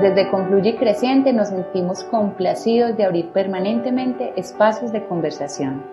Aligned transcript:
Desde 0.00 0.30
Confluye 0.30 0.78
Creciente 0.78 1.30
nos 1.30 1.48
sentimos 1.48 2.04
complacidos 2.04 2.96
de 2.96 3.04
abrir 3.04 3.32
permanentemente 3.32 4.32
espacios 4.34 4.92
de 4.92 5.06
conversación. 5.06 5.84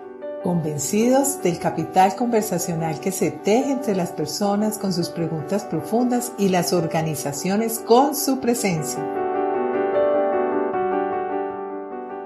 Convencidos 0.42 1.42
del 1.42 1.58
capital 1.58 2.16
conversacional 2.16 3.00
que 3.00 3.10
se 3.10 3.30
teje 3.30 3.70
entre 3.70 3.94
las 3.94 4.12
personas 4.12 4.78
con 4.78 4.94
sus 4.94 5.10
preguntas 5.10 5.64
profundas 5.64 6.32
y 6.38 6.48
las 6.48 6.72
organizaciones 6.72 7.80
con 7.80 8.14
su 8.14 8.40
presencia. 8.40 9.04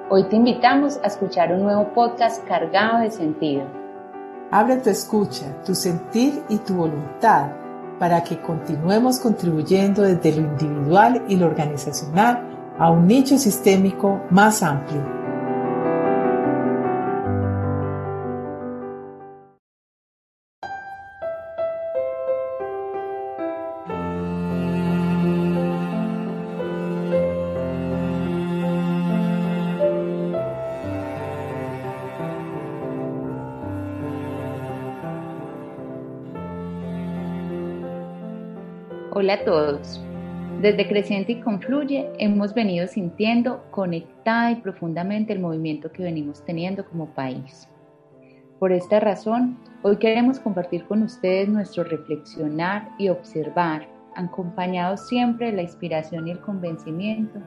Hoy 0.08 0.22
te 0.28 0.36
invitamos 0.36 1.00
a 1.02 1.08
escuchar 1.08 1.52
un 1.52 1.64
nuevo 1.64 1.88
podcast 1.94 2.46
cargado 2.46 3.00
de 3.00 3.10
sentido. 3.10 3.64
Abre 4.52 4.76
tu 4.76 4.88
escucha, 4.88 5.46
tu 5.64 5.74
sentir 5.74 6.44
y 6.48 6.58
tu 6.58 6.74
voluntad 6.74 7.61
para 8.02 8.24
que 8.24 8.40
continuemos 8.40 9.20
contribuyendo 9.20 10.02
desde 10.02 10.32
lo 10.32 10.48
individual 10.48 11.22
y 11.28 11.36
lo 11.36 11.46
organizacional 11.46 12.42
a 12.76 12.90
un 12.90 13.06
nicho 13.06 13.38
sistémico 13.38 14.20
más 14.28 14.64
amplio. 14.64 15.21
Hola 39.14 39.34
a 39.34 39.44
todos. 39.44 40.00
Desde 40.62 40.88
Creciente 40.88 41.32
y 41.32 41.40
Confluye 41.42 42.08
hemos 42.16 42.54
venido 42.54 42.86
sintiendo 42.86 43.62
conectada 43.70 44.52
y 44.52 44.56
profundamente 44.56 45.34
el 45.34 45.38
movimiento 45.38 45.92
que 45.92 46.02
venimos 46.02 46.42
teniendo 46.46 46.86
como 46.86 47.08
país. 47.08 47.68
Por 48.58 48.72
esta 48.72 49.00
razón, 49.00 49.58
hoy 49.82 49.98
queremos 49.98 50.40
compartir 50.40 50.86
con 50.86 51.02
ustedes 51.02 51.46
nuestro 51.46 51.84
reflexionar 51.84 52.88
y 52.96 53.10
observar, 53.10 53.86
acompañado 54.14 54.96
siempre 54.96 55.50
de 55.50 55.56
la 55.56 55.62
inspiración 55.62 56.26
y 56.26 56.30
el 56.30 56.40
convencimiento 56.40 57.38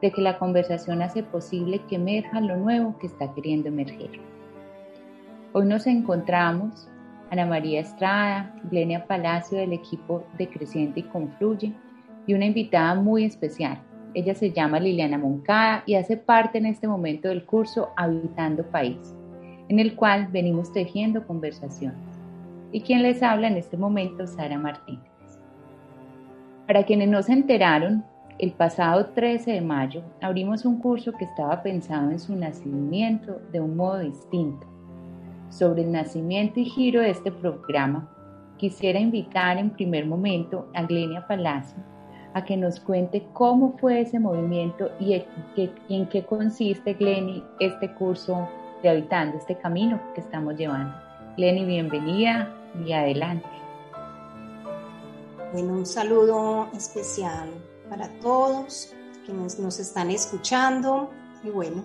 de 0.00 0.10
que 0.10 0.22
la 0.22 0.38
conversación 0.38 1.02
hace 1.02 1.22
posible 1.22 1.82
que 1.86 1.96
emerja 1.96 2.40
lo 2.40 2.56
nuevo 2.56 2.96
que 2.98 3.08
está 3.08 3.30
queriendo 3.34 3.68
emerger. 3.68 4.12
Hoy 5.52 5.66
nos 5.66 5.86
encontramos 5.86 6.88
Ana 7.34 7.46
María 7.46 7.80
Estrada, 7.80 8.54
Glenia 8.70 9.08
Palacio 9.08 9.58
del 9.58 9.72
equipo 9.72 10.24
de 10.38 10.48
Creciente 10.48 11.00
y 11.00 11.02
Confluye 11.02 11.72
y 12.28 12.34
una 12.34 12.44
invitada 12.44 12.94
muy 12.94 13.24
especial. 13.24 13.82
Ella 14.14 14.36
se 14.36 14.52
llama 14.52 14.78
Liliana 14.78 15.18
Moncada 15.18 15.82
y 15.84 15.96
hace 15.96 16.16
parte 16.16 16.58
en 16.58 16.66
este 16.66 16.86
momento 16.86 17.26
del 17.26 17.44
curso 17.44 17.90
Habitando 17.96 18.62
País, 18.70 19.16
en 19.68 19.80
el 19.80 19.96
cual 19.96 20.28
venimos 20.30 20.72
tejiendo 20.72 21.26
conversaciones. 21.26 21.98
Y 22.70 22.82
quien 22.82 23.02
les 23.02 23.20
habla 23.20 23.48
en 23.48 23.56
este 23.56 23.76
momento, 23.76 24.28
Sara 24.28 24.56
Martínez. 24.56 25.02
Para 26.68 26.84
quienes 26.84 27.08
no 27.08 27.20
se 27.20 27.32
enteraron, 27.32 28.04
el 28.38 28.52
pasado 28.52 29.06
13 29.06 29.50
de 29.50 29.60
mayo 29.60 30.04
abrimos 30.22 30.64
un 30.64 30.78
curso 30.78 31.10
que 31.10 31.24
estaba 31.24 31.64
pensado 31.64 32.12
en 32.12 32.20
su 32.20 32.36
nacimiento 32.36 33.40
de 33.50 33.60
un 33.60 33.74
modo 33.74 33.98
distinto 33.98 34.73
sobre 35.50 35.82
el 35.82 35.92
nacimiento 35.92 36.60
y 36.60 36.64
giro 36.64 37.00
de 37.00 37.10
este 37.10 37.30
programa, 37.30 38.08
quisiera 38.56 38.98
invitar 38.98 39.58
en 39.58 39.70
primer 39.70 40.06
momento 40.06 40.68
a 40.74 40.82
Glenia 40.82 41.26
Palacio 41.26 41.82
a 42.34 42.44
que 42.44 42.56
nos 42.56 42.80
cuente 42.80 43.26
cómo 43.32 43.76
fue 43.78 44.00
ese 44.00 44.18
movimiento 44.18 44.90
y 44.98 45.24
en 45.88 46.08
qué 46.08 46.26
consiste, 46.26 46.94
Gleni, 46.94 47.44
este 47.60 47.94
curso 47.94 48.48
de 48.82 48.90
Habitando, 48.90 49.38
este 49.38 49.56
camino 49.56 50.00
que 50.14 50.20
estamos 50.20 50.56
llevando. 50.56 50.92
Gleni, 51.36 51.64
bienvenida 51.64 52.52
y 52.84 52.92
adelante. 52.92 53.48
Bueno, 55.52 55.74
un 55.74 55.86
saludo 55.86 56.68
especial 56.74 57.48
para 57.88 58.08
todos 58.20 58.92
quienes 59.24 59.60
nos 59.60 59.78
están 59.78 60.10
escuchando 60.10 61.10
y 61.44 61.50
bueno, 61.50 61.84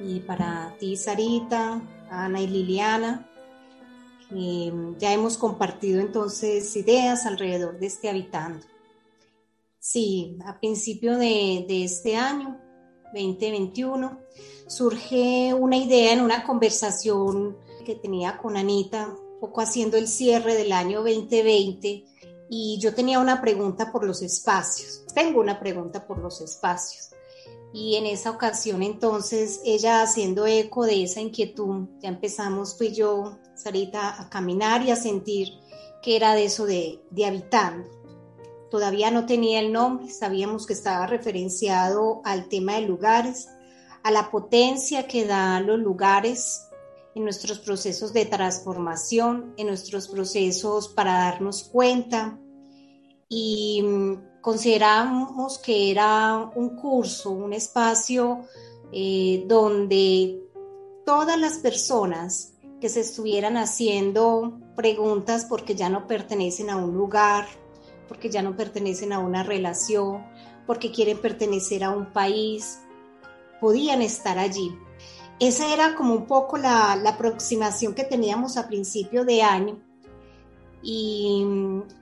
y 0.00 0.20
para 0.20 0.74
ti, 0.78 0.96
Sarita, 0.96 1.80
Ana 2.10 2.40
y 2.40 2.46
Liliana. 2.46 3.28
ya 4.98 5.12
hemos 5.12 5.36
compartido 5.36 6.00
entonces 6.00 6.74
ideas 6.76 7.26
alrededor 7.26 7.78
de 7.78 7.86
este 7.86 8.08
habitando. 8.08 8.64
Sí, 9.78 10.36
a 10.44 10.58
principio 10.58 11.16
de, 11.16 11.64
este 11.84 12.16
año, 12.16 12.60
2021, 13.14 14.18
surge 14.66 15.54
una 15.54 15.76
idea 15.76 16.12
en 16.12 16.20
una 16.20 16.42
conversación 16.44 17.56
que 17.84 17.94
tenía 17.94 18.36
con 18.36 18.56
Anita, 18.56 19.14
poco 19.40 19.60
haciendo 19.60 19.96
el 19.96 20.08
cierre 20.08 20.54
del 20.56 20.72
año 20.72 21.02
2020, 21.02 22.04
y 22.50 22.78
yo 22.80 22.94
tenía 22.94 23.20
una 23.20 23.40
pregunta 23.40 23.92
por 23.92 24.04
los 24.04 24.22
espacios. 24.22 25.04
Tengo 25.14 25.40
una 25.40 25.60
pregunta 25.60 26.04
por 26.04 26.18
los 26.18 26.40
espacios. 26.40 27.15
Y 27.76 27.96
en 27.96 28.06
esa 28.06 28.30
ocasión 28.30 28.82
entonces 28.82 29.60
ella 29.62 30.00
haciendo 30.00 30.46
eco 30.46 30.86
de 30.86 31.02
esa 31.02 31.20
inquietud, 31.20 31.88
ya 32.00 32.08
empezamos 32.08 32.78
tú 32.78 32.84
y 32.84 32.94
yo, 32.94 33.36
Sarita, 33.54 34.18
a 34.18 34.30
caminar 34.30 34.82
y 34.82 34.90
a 34.90 34.96
sentir 34.96 35.48
que 36.00 36.16
era 36.16 36.34
de 36.34 36.46
eso 36.46 36.64
de, 36.64 37.02
de 37.10 37.26
habitando. 37.26 37.86
Todavía 38.70 39.10
no 39.10 39.26
tenía 39.26 39.60
el 39.60 39.72
nombre, 39.72 40.08
sabíamos 40.08 40.66
que 40.66 40.72
estaba 40.72 41.06
referenciado 41.06 42.22
al 42.24 42.48
tema 42.48 42.76
de 42.76 42.86
lugares, 42.86 43.50
a 44.02 44.10
la 44.10 44.30
potencia 44.30 45.06
que 45.06 45.26
dan 45.26 45.66
los 45.66 45.78
lugares 45.78 46.70
en 47.14 47.24
nuestros 47.24 47.58
procesos 47.58 48.14
de 48.14 48.24
transformación, 48.24 49.52
en 49.58 49.66
nuestros 49.66 50.08
procesos 50.08 50.88
para 50.88 51.12
darnos 51.12 51.64
cuenta 51.64 52.38
y 53.28 53.84
consideramos 54.46 55.58
que 55.58 55.90
era 55.90 56.36
un 56.54 56.76
curso, 56.76 57.32
un 57.32 57.52
espacio 57.52 58.46
eh, 58.92 59.42
donde 59.48 60.40
todas 61.04 61.36
las 61.36 61.58
personas 61.58 62.52
que 62.80 62.88
se 62.88 63.00
estuvieran 63.00 63.56
haciendo 63.56 64.60
preguntas 64.76 65.46
porque 65.48 65.74
ya 65.74 65.88
no 65.88 66.06
pertenecen 66.06 66.70
a 66.70 66.76
un 66.76 66.94
lugar, 66.94 67.48
porque 68.06 68.30
ya 68.30 68.40
no 68.40 68.54
pertenecen 68.54 69.12
a 69.12 69.18
una 69.18 69.42
relación, 69.42 70.24
porque 70.64 70.92
quieren 70.92 71.20
pertenecer 71.20 71.82
a 71.82 71.90
un 71.90 72.12
país, 72.12 72.78
podían 73.60 74.00
estar 74.00 74.38
allí. 74.38 74.78
Esa 75.40 75.74
era 75.74 75.96
como 75.96 76.14
un 76.14 76.26
poco 76.26 76.56
la, 76.56 76.94
la 76.94 77.10
aproximación 77.10 77.96
que 77.96 78.04
teníamos 78.04 78.56
a 78.58 78.68
principio 78.68 79.24
de 79.24 79.42
año 79.42 79.85
y 80.82 81.44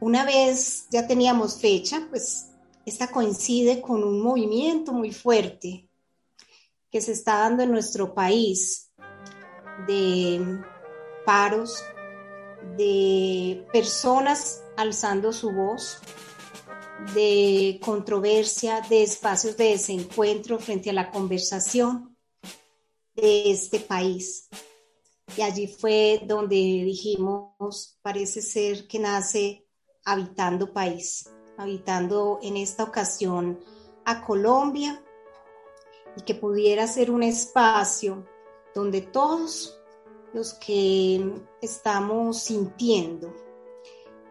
una 0.00 0.24
vez 0.24 0.86
ya 0.90 1.06
teníamos 1.06 1.60
fecha, 1.60 2.06
pues 2.10 2.50
esta 2.84 3.10
coincide 3.10 3.80
con 3.80 4.04
un 4.04 4.20
movimiento 4.20 4.92
muy 4.92 5.12
fuerte 5.12 5.88
que 6.90 7.00
se 7.00 7.12
está 7.12 7.38
dando 7.38 7.62
en 7.62 7.72
nuestro 7.72 8.14
país 8.14 8.92
de 9.86 10.62
paros, 11.24 11.82
de 12.76 13.66
personas 13.72 14.62
alzando 14.76 15.32
su 15.32 15.50
voz, 15.50 15.98
de 17.14 17.80
controversia, 17.82 18.80
de 18.88 19.02
espacios 19.02 19.56
de 19.56 19.70
desencuentro 19.70 20.58
frente 20.58 20.90
a 20.90 20.94
la 20.94 21.10
conversación 21.10 22.16
de 23.14 23.50
este 23.50 23.80
país. 23.80 24.48
Y 25.36 25.42
allí 25.42 25.66
fue 25.66 26.22
donde 26.24 26.54
dijimos, 26.54 27.98
parece 28.02 28.40
ser 28.40 28.86
que 28.86 28.98
nace 28.98 29.66
Habitando 30.04 30.72
País, 30.72 31.28
habitando 31.56 32.38
en 32.42 32.56
esta 32.56 32.84
ocasión 32.84 33.58
a 34.04 34.24
Colombia 34.24 35.02
y 36.16 36.22
que 36.22 36.34
pudiera 36.34 36.86
ser 36.86 37.10
un 37.10 37.22
espacio 37.22 38.26
donde 38.74 39.00
todos 39.00 39.80
los 40.32 40.54
que 40.54 41.32
estamos 41.62 42.40
sintiendo 42.42 43.34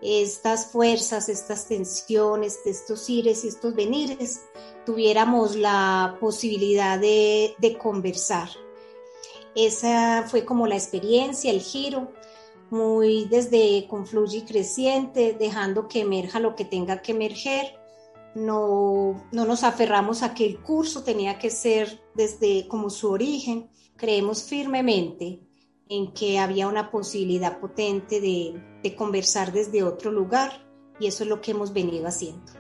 estas 0.02 0.68
fuerzas, 0.68 1.30
estas 1.30 1.68
tensiones, 1.68 2.60
estos 2.66 3.10
ires 3.10 3.46
y 3.46 3.48
estos 3.48 3.74
venires, 3.74 4.42
tuviéramos 4.86 5.56
la 5.56 6.18
posibilidad 6.20 7.00
de, 7.00 7.56
de 7.58 7.78
conversar, 7.78 8.50
esa 9.56 10.24
fue 10.28 10.46
como 10.46 10.68
la 10.68 10.76
experiencia, 10.76 11.52
el 11.52 11.62
giro, 11.62 12.12
muy 12.70 13.26
desde 13.26 13.86
confluye 13.88 14.40
y 14.40 14.42
creciente, 14.42 15.36
dejando 15.38 15.88
que 15.88 16.02
emerja 16.02 16.40
lo 16.40 16.56
que 16.56 16.66
tenga 16.66 17.02
que 17.02 17.12
emerger. 17.12 17.76
No, 18.36 19.28
no 19.32 19.46
nos 19.46 19.64
aferramos 19.64 20.24
a 20.24 20.34
que 20.34 20.46
el 20.46 20.60
curso 20.60 21.04
tenía 21.04 21.38
que 21.38 21.52
ser 21.52 22.02
desde 22.16 22.68
como 22.68 22.90
su 22.90 23.12
origen. 23.12 23.70
Creemos 23.96 24.44
firmemente 24.44 25.40
en 25.88 26.14
que 26.14 26.40
había 26.40 26.68
una 26.68 26.90
posibilidad 26.90 27.60
potente 27.60 28.20
de, 28.20 28.60
de 28.82 28.96
conversar 28.96 29.52
desde 29.52 29.84
otro 29.84 30.12
lugar 30.12 30.66
y 31.00 31.08
eso 31.08 31.24
es 31.24 31.30
lo 31.30 31.42
que 31.42 31.52
hemos 31.52 31.74
venido 31.74 32.08
haciendo. 32.08 32.54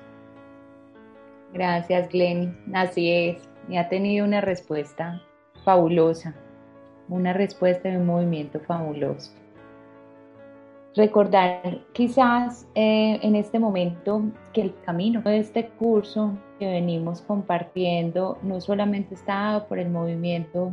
Gracias, 1.54 2.10
Glenny. 2.10 2.52
Así 2.74 3.12
es. 3.12 3.38
Y 3.70 3.78
ha 3.78 3.88
tenido 3.88 4.26
una 4.26 4.42
respuesta 4.42 5.22
fabulosa, 5.64 6.36
una 7.10 7.34
respuesta 7.34 7.90
de 7.90 7.98
un 7.98 8.06
movimiento 8.06 8.60
fabuloso. 8.60 9.32
Recordar 10.96 11.80
quizás 11.92 12.68
eh, 12.76 13.20
en 13.24 13.36
este 13.36 13.58
momento 13.58 14.22
que 14.54 14.62
el 14.62 14.76
camino 14.86 15.22
de 15.22 15.40
este 15.40 15.68
curso 15.70 16.38
que 16.60 16.68
venimos 16.68 17.22
compartiendo 17.22 18.38
no 18.44 18.62
solamente 18.62 19.16
está 19.16 19.34
dado 19.34 19.68
por 19.68 19.80
el 19.80 19.90
movimiento 19.90 20.72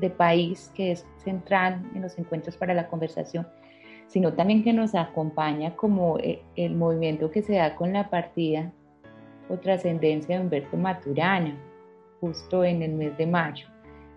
de 0.00 0.10
país 0.10 0.72
que 0.74 0.90
es 0.90 1.06
central 1.18 1.80
en 1.94 2.02
los 2.02 2.18
encuentros 2.18 2.56
para 2.56 2.74
la 2.74 2.88
conversación, 2.88 3.46
sino 4.08 4.32
también 4.32 4.64
que 4.64 4.72
nos 4.72 4.96
acompaña 4.96 5.76
como 5.76 6.18
eh, 6.18 6.42
el 6.56 6.74
movimiento 6.74 7.30
que 7.30 7.42
se 7.42 7.54
da 7.54 7.76
con 7.76 7.92
la 7.92 8.10
partida 8.10 8.72
o 9.48 9.56
trascendencia 9.58 10.36
de 10.36 10.42
Humberto 10.42 10.76
Maturana, 10.76 11.56
justo 12.20 12.64
en 12.64 12.82
el 12.82 12.94
mes 12.94 13.16
de 13.16 13.26
mayo, 13.26 13.66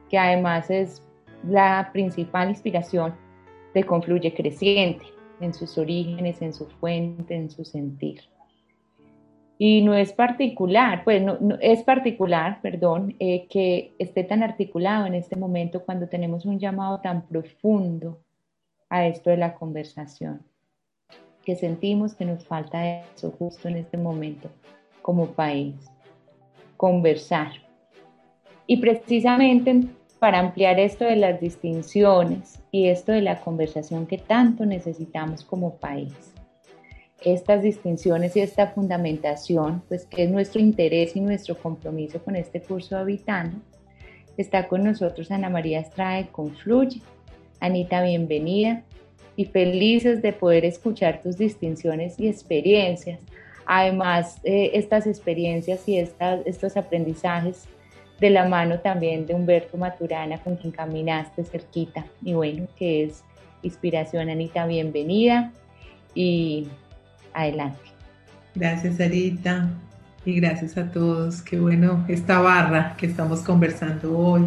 que 0.09 0.17
además 0.17 0.71
es 0.71 1.03
la 1.47 1.89
principal 1.93 2.49
inspiración 2.49 3.15
de 3.73 3.83
Confluye 3.83 4.33
Creciente, 4.33 5.05
en 5.39 5.53
sus 5.53 5.77
orígenes, 5.77 6.41
en 6.41 6.53
su 6.53 6.65
fuente, 6.65 7.35
en 7.35 7.49
su 7.49 7.65
sentir. 7.65 8.21
Y 9.57 9.81
no 9.81 9.93
es 9.93 10.11
particular, 10.11 11.03
pues 11.03 11.21
no, 11.21 11.37
es 11.61 11.83
particular, 11.83 12.59
perdón, 12.61 13.15
eh, 13.19 13.47
que 13.47 13.93
esté 13.99 14.23
tan 14.23 14.43
articulado 14.43 15.05
en 15.05 15.15
este 15.15 15.37
momento 15.37 15.83
cuando 15.83 16.07
tenemos 16.07 16.45
un 16.45 16.59
llamado 16.59 16.99
tan 16.99 17.25
profundo 17.25 18.19
a 18.89 19.07
esto 19.07 19.29
de 19.29 19.37
la 19.37 19.55
conversación, 19.55 20.41
que 21.45 21.55
sentimos 21.55 22.15
que 22.15 22.25
nos 22.25 22.45
falta 22.45 23.01
eso 23.01 23.31
justo 23.31 23.69
en 23.69 23.77
este 23.77 23.97
momento 23.97 24.49
como 25.01 25.27
país, 25.27 25.75
conversar. 26.75 27.51
Y 28.67 28.77
precisamente 28.77 29.87
para 30.25 30.39
ampliar 30.39 30.79
esto 30.79 31.05
de 31.05 31.17
las 31.17 31.39
distinciones 31.39 32.59
y 32.71 32.87
esto 32.87 33.11
de 33.11 33.21
la 33.21 33.41
conversación 33.41 34.07
que 34.07 34.17
tanto 34.17 34.65
necesitamos 34.65 35.45
como 35.45 35.75
país. 35.75 36.33
Estas 37.21 37.61
distinciones 37.61 38.35
y 38.35 38.39
esta 38.39 38.65
fundamentación, 38.69 39.83
pues 39.87 40.07
que 40.07 40.23
es 40.23 40.31
nuestro 40.31 40.61
interés 40.61 41.15
y 41.15 41.21
nuestro 41.21 41.55
compromiso 41.55 42.23
con 42.23 42.35
este 42.35 42.59
curso 42.59 42.97
Habitando, 42.97 43.59
está 44.35 44.67
con 44.67 44.83
nosotros 44.83 45.29
Ana 45.29 45.51
María 45.51 45.81
Estrada 45.81 46.25
Confluye. 46.31 47.03
Anita, 47.59 48.01
bienvenida 48.01 48.81
y 49.35 49.45
felices 49.45 50.23
de 50.23 50.33
poder 50.33 50.65
escuchar 50.65 51.21
tus 51.21 51.37
distinciones 51.37 52.19
y 52.19 52.29
experiencias. 52.29 53.19
Además, 53.67 54.39
eh, 54.43 54.71
estas 54.73 55.05
experiencias 55.05 55.87
y 55.87 55.99
estos 55.99 56.77
aprendizajes 56.77 57.67
de 58.19 58.29
la 58.29 58.47
mano 58.47 58.79
también 58.79 59.25
de 59.25 59.33
Humberto 59.33 59.77
Maturana, 59.77 60.37
con 60.39 60.55
quien 60.55 60.71
caminaste 60.71 61.43
cerquita. 61.43 62.05
Y 62.23 62.33
bueno, 62.33 62.67
que 62.77 63.03
es 63.03 63.23
inspiración, 63.61 64.29
Anita, 64.29 64.65
bienvenida 64.65 65.51
y 66.13 66.67
adelante. 67.33 67.79
Gracias, 68.53 68.97
Sarita, 68.97 69.69
y 70.25 70.39
gracias 70.39 70.77
a 70.77 70.89
todos. 70.91 71.41
Qué 71.41 71.59
bueno 71.59 72.05
esta 72.07 72.39
barra 72.39 72.95
que 72.97 73.05
estamos 73.05 73.41
conversando 73.41 74.17
hoy 74.17 74.43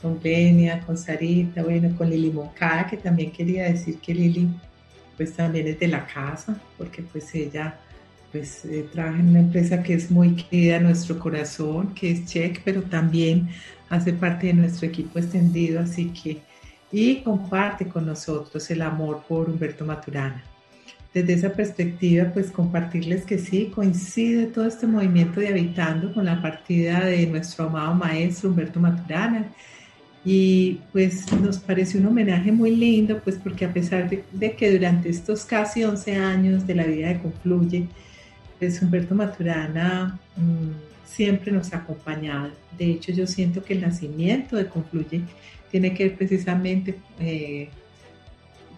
con 0.00 0.20
Benia, 0.22 0.80
con 0.80 0.96
Sarita, 0.96 1.62
bueno, 1.62 1.96
con 1.96 2.08
Lili 2.08 2.30
Moncada, 2.30 2.86
que 2.86 2.96
también 2.96 3.32
quería 3.32 3.64
decir 3.64 3.98
que 3.98 4.14
Lili 4.14 4.48
pues 5.16 5.34
también 5.34 5.66
es 5.66 5.80
de 5.80 5.88
la 5.88 6.06
casa, 6.06 6.56
porque 6.76 7.02
pues 7.02 7.34
ella 7.34 7.76
pues 8.32 8.64
eh, 8.64 8.88
trabaja 8.92 9.18
en 9.18 9.28
una 9.28 9.40
empresa 9.40 9.82
que 9.82 9.94
es 9.94 10.10
muy 10.10 10.34
querida 10.34 10.76
a 10.76 10.80
nuestro 10.80 11.18
corazón, 11.18 11.94
que 11.94 12.10
es 12.10 12.26
Check, 12.26 12.62
pero 12.64 12.82
también 12.82 13.48
hace 13.88 14.12
parte 14.12 14.48
de 14.48 14.54
nuestro 14.54 14.86
equipo 14.88 15.18
extendido, 15.18 15.80
así 15.80 16.06
que, 16.10 16.42
y 16.92 17.16
comparte 17.22 17.86
con 17.86 18.06
nosotros 18.06 18.70
el 18.70 18.82
amor 18.82 19.22
por 19.28 19.48
Humberto 19.48 19.84
Maturana. 19.84 20.42
Desde 21.12 21.32
esa 21.32 21.52
perspectiva, 21.52 22.30
pues 22.32 22.50
compartirles 22.50 23.24
que 23.24 23.38
sí, 23.38 23.72
coincide 23.74 24.46
todo 24.46 24.66
este 24.66 24.86
movimiento 24.86 25.40
de 25.40 25.48
Habitando 25.48 26.12
con 26.12 26.26
la 26.26 26.40
partida 26.40 27.06
de 27.06 27.26
nuestro 27.26 27.64
amado 27.66 27.94
maestro 27.94 28.50
Humberto 28.50 28.78
Maturana. 28.78 29.50
Y 30.24 30.80
pues 30.92 31.32
nos 31.40 31.58
parece 31.58 31.96
un 31.96 32.06
homenaje 32.06 32.52
muy 32.52 32.76
lindo, 32.76 33.20
pues 33.24 33.36
porque 33.36 33.64
a 33.64 33.72
pesar 33.72 34.10
de, 34.10 34.22
de 34.32 34.52
que 34.52 34.70
durante 34.70 35.08
estos 35.08 35.44
casi 35.46 35.82
11 35.82 36.16
años 36.16 36.66
de 36.66 36.74
la 36.74 36.84
vida 36.84 37.08
de 37.08 37.20
Confluye, 37.20 37.88
pues 38.58 38.80
Humberto 38.82 39.14
Maturana 39.14 40.18
mm, 40.36 41.06
siempre 41.06 41.52
nos 41.52 41.72
ha 41.72 41.78
acompañado. 41.78 42.50
De 42.76 42.86
hecho, 42.90 43.12
yo 43.12 43.26
siento 43.26 43.62
que 43.62 43.74
el 43.74 43.80
nacimiento 43.80 44.56
de 44.56 44.66
Confluye 44.66 45.22
tiene 45.70 45.94
que 45.94 46.08
ver 46.08 46.16
precisamente 46.16 46.98
eh, 47.20 47.68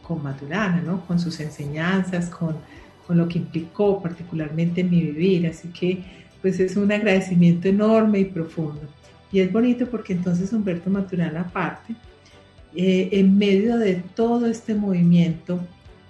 con 0.02 0.22
Maturana, 0.22 0.82
¿no? 0.82 1.06
con 1.06 1.18
sus 1.18 1.38
enseñanzas, 1.40 2.28
con, 2.30 2.56
con 3.06 3.16
lo 3.16 3.28
que 3.28 3.38
implicó 3.38 4.02
particularmente 4.02 4.80
en 4.80 4.90
mi 4.90 5.00
vivir. 5.02 5.46
Así 5.46 5.68
que 5.68 6.02
pues 6.40 6.58
es 6.60 6.76
un 6.76 6.90
agradecimiento 6.90 7.68
enorme 7.68 8.20
y 8.20 8.24
profundo. 8.24 8.82
Y 9.32 9.40
es 9.40 9.52
bonito 9.52 9.86
porque 9.86 10.12
entonces 10.12 10.52
Humberto 10.52 10.90
Maturana 10.90 11.42
aparte, 11.42 11.94
eh, 12.74 13.08
en 13.12 13.36
medio 13.36 13.78
de 13.78 13.96
todo 14.14 14.46
este 14.46 14.74
movimiento, 14.74 15.60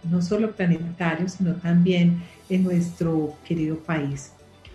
no 0.04 0.22
solo 0.22 0.52
planetario, 0.52 1.28
sino 1.28 1.54
también 1.56 2.22
en 2.48 2.64
nuestro 2.64 3.36
querido 3.44 3.76
país. 3.78 4.32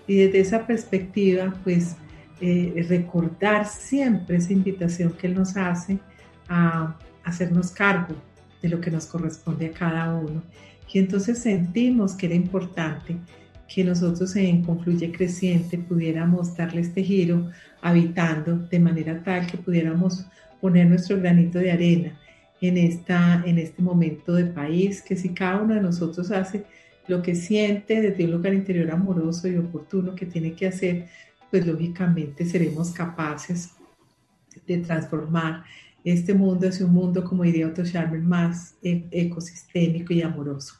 Y 0.07 0.15
desde 0.15 0.39
esa 0.39 0.67
perspectiva, 0.67 1.53
pues 1.63 1.95
eh, 2.41 2.85
recordar 2.89 3.65
siempre 3.65 4.37
esa 4.37 4.53
invitación 4.53 5.13
que 5.13 5.27
Él 5.27 5.35
nos 5.35 5.55
hace 5.57 5.97
a 6.47 6.95
hacernos 7.23 7.71
cargo 7.71 8.15
de 8.61 8.69
lo 8.69 8.79
que 8.81 8.91
nos 8.91 9.05
corresponde 9.07 9.67
a 9.67 9.71
cada 9.71 10.13
uno. 10.13 10.43
Y 10.91 10.99
entonces 10.99 11.39
sentimos 11.39 12.13
que 12.13 12.27
era 12.27 12.35
importante 12.35 13.17
que 13.67 13.83
nosotros 13.83 14.35
en 14.35 14.63
Confluye 14.63 15.11
Creciente 15.11 15.77
pudiéramos 15.77 16.55
darle 16.55 16.81
este 16.81 17.03
giro 17.03 17.49
habitando 17.81 18.57
de 18.57 18.79
manera 18.79 19.21
tal 19.23 19.47
que 19.47 19.57
pudiéramos 19.57 20.25
poner 20.61 20.87
nuestro 20.87 21.17
granito 21.19 21.57
de 21.59 21.71
arena 21.71 22.19
en, 22.67 22.77
esta, 22.77 23.43
en 23.45 23.57
este 23.59 23.81
momento 23.81 24.33
de 24.33 24.45
país, 24.45 25.01
que 25.01 25.15
si 25.15 25.29
cada 25.29 25.61
uno 25.61 25.75
de 25.75 25.81
nosotros 25.81 26.31
hace 26.31 26.65
lo 27.07 27.21
que 27.21 27.35
siente 27.35 28.01
desde 28.01 28.25
un 28.25 28.31
lugar 28.31 28.53
interior 28.53 28.91
amoroso 28.91 29.47
y 29.47 29.57
oportuno 29.57 30.15
que 30.15 30.25
tiene 30.25 30.53
que 30.53 30.67
hacer, 30.67 31.07
pues 31.51 31.65
lógicamente 31.65 32.45
seremos 32.45 32.91
capaces 32.91 33.71
de 34.65 34.77
transformar 34.79 35.63
este 36.03 36.33
mundo 36.33 36.67
hacia 36.67 36.85
un 36.85 36.93
mundo, 36.93 37.23
como 37.23 37.43
diría 37.43 37.67
Otto 37.67 37.83
Scharmer, 37.83 38.21
más 38.21 38.75
e, 38.83 39.05
ecosistémico 39.11 40.13
y 40.13 40.21
amoroso. 40.21 40.75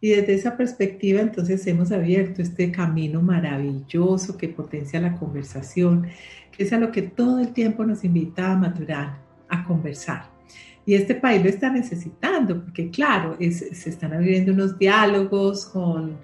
Y 0.00 0.08
desde 0.10 0.34
esa 0.34 0.56
perspectiva, 0.56 1.20
entonces 1.20 1.64
hemos 1.66 1.92
abierto 1.92 2.42
este 2.42 2.72
camino 2.72 3.22
maravilloso 3.22 4.36
que 4.36 4.48
potencia 4.48 5.00
la 5.00 5.14
conversación, 5.14 6.08
que 6.50 6.64
es 6.64 6.72
a 6.72 6.78
lo 6.78 6.90
que 6.90 7.02
todo 7.02 7.38
el 7.38 7.52
tiempo 7.52 7.84
nos 7.84 8.02
invita 8.02 8.50
a 8.50 8.56
maturar, 8.56 9.18
a 9.48 9.64
conversar. 9.64 10.31
Y 10.84 10.94
este 10.94 11.14
país 11.14 11.42
lo 11.42 11.48
está 11.48 11.70
necesitando, 11.70 12.60
porque 12.62 12.90
claro, 12.90 13.36
se 13.38 13.90
están 13.90 14.12
abriendo 14.12 14.52
unos 14.52 14.78
diálogos 14.78 15.66
con 15.66 16.18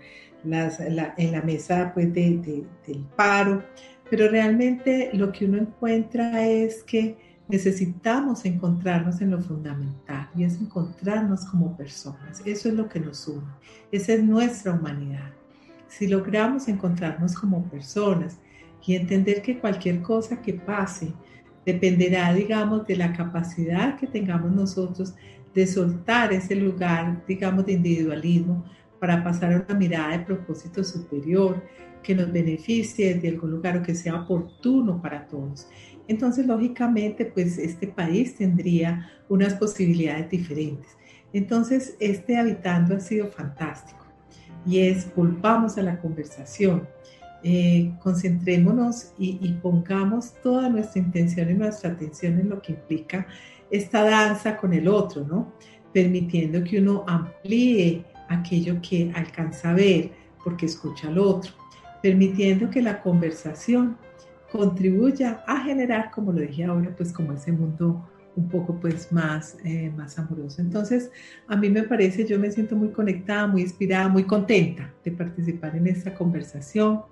las, 0.45 0.81
en 0.81 1.33
la 1.33 1.43
mesa 1.43 1.93
pues, 1.95 2.13
de, 2.13 2.65
del 2.87 3.05
paro, 3.17 3.63
pero 4.11 4.29
realmente 4.29 5.11
lo 5.13 5.31
que 5.31 5.45
uno 5.45 5.59
encuentra 5.59 6.45
es 6.47 6.83
que 6.83 7.17
necesitamos 7.49 8.45
encontrarnos 8.45 9.21
en 9.21 9.31
lo 9.31 9.41
fundamental 9.41 10.29
y 10.35 10.45
es 10.45 10.61
encontrarnos 10.61 11.45
como 11.47 11.77
personas. 11.77 12.43
Eso 12.45 12.69
es 12.69 12.75
lo 12.75 12.89
que 12.89 13.01
nos 13.01 13.27
une. 13.27 13.47
Esa 13.91 14.15
es 14.15 14.23
nuestra 14.23 14.73
humanidad. 14.73 15.31
Si 15.89 16.07
logramos 16.07 16.69
encontrarnos 16.69 17.35
como 17.35 17.65
personas 17.65 18.39
y 18.87 18.95
entender 18.95 19.41
que 19.41 19.59
cualquier 19.59 20.03
cosa 20.03 20.41
que 20.43 20.55
pase, 20.55 21.13
Dependerá, 21.69 22.33
digamos, 22.33 22.87
de 22.87 22.97
la 22.97 23.13
capacidad 23.13 23.99
que 23.99 24.07
tengamos 24.07 24.51
nosotros 24.51 25.15
de 25.55 25.67
soltar 25.67 26.33
ese 26.33 26.57
lugar, 26.57 27.23
digamos, 27.29 27.67
de 27.67 27.73
individualismo 27.73 28.65
para 28.99 29.23
pasar 29.23 29.53
a 29.53 29.67
una 29.69 29.79
mirada 29.79 30.17
de 30.17 30.25
propósito 30.25 30.83
superior 30.83 31.63
que 32.03 32.15
nos 32.15 32.33
beneficie 32.33 33.17
de 33.17 33.29
algún 33.29 33.51
lugar 33.51 33.77
o 33.77 33.83
que 33.83 33.95
sea 33.95 34.23
oportuno 34.23 35.03
para 35.03 35.27
todos. 35.27 35.69
Entonces, 36.09 36.47
lógicamente, 36.47 37.27
pues 37.27 37.59
este 37.59 37.87
país 37.87 38.35
tendría 38.35 39.11
unas 39.29 39.53
posibilidades 39.53 40.31
diferentes. 40.31 40.97
Entonces, 41.35 41.99
este 42.01 42.39
habitando 42.39 42.97
ha 42.97 43.01
sido 43.01 43.27
fantástico 43.27 44.07
y 44.65 44.79
es, 44.79 45.15
volvamos 45.15 45.77
a 45.77 45.83
la 45.83 46.01
conversación 46.01 46.89
eh, 47.43 47.93
concentrémonos 48.01 49.13
y, 49.19 49.53
pongamos 49.63 50.35
toda 50.43 50.69
nuestra 50.69 51.01
intención 51.01 51.51
y 51.51 51.55
nuestra 51.55 51.91
atención 51.91 52.39
en 52.41 52.49
lo 52.49 52.61
que 52.61 52.73
implica 52.73 53.27
esta 53.71 54.03
danza 54.03 54.57
con 54.57 54.73
el 54.73 54.89
otro, 54.89 55.25
¿no? 55.25 55.53
Permitiendo 55.93 56.65
que 56.65 56.81
uno 56.81 57.05
amplíe 57.07 58.05
aquello 58.29 58.81
que 58.83 59.13
alcanza 59.15 59.71
a 59.71 59.75
ver 59.75 60.11
porque 60.43 60.67
escucha 60.67 61.09
al 61.09 61.19
otro. 61.19 61.53
permitiendo 62.01 62.71
que 62.71 62.81
la 62.81 63.03
conversación 63.03 63.97
contribuya 64.53 65.43
a 65.49 65.65
generar, 65.65 66.13
como 66.13 66.33
lo 66.33 66.41
dije 66.41 66.65
ahora, 66.65 66.95
pues 66.97 67.13
como 67.13 67.33
ese 67.33 67.51
mundo 67.51 68.09
un 68.37 68.49
poco 68.49 68.79
pues 68.81 69.11
más, 69.11 69.57
eh, 69.65 69.93
más 69.97 70.19
amoroso. 70.19 70.63
Entonces, 70.63 71.11
a 71.49 71.57
mí 71.57 71.69
me 71.69 71.83
parece, 71.83 72.25
yo 72.25 72.39
me 72.39 72.53
siento 72.53 72.77
muy 72.77 72.91
conectada, 72.91 73.49
muy 73.49 73.63
inspirada, 73.63 74.09
muy 74.09 74.25
contenta 74.25 74.95
de 75.05 75.11
participar 75.11 75.75
en 75.77 75.89
esta 75.89 76.15
conversación, 76.15 77.03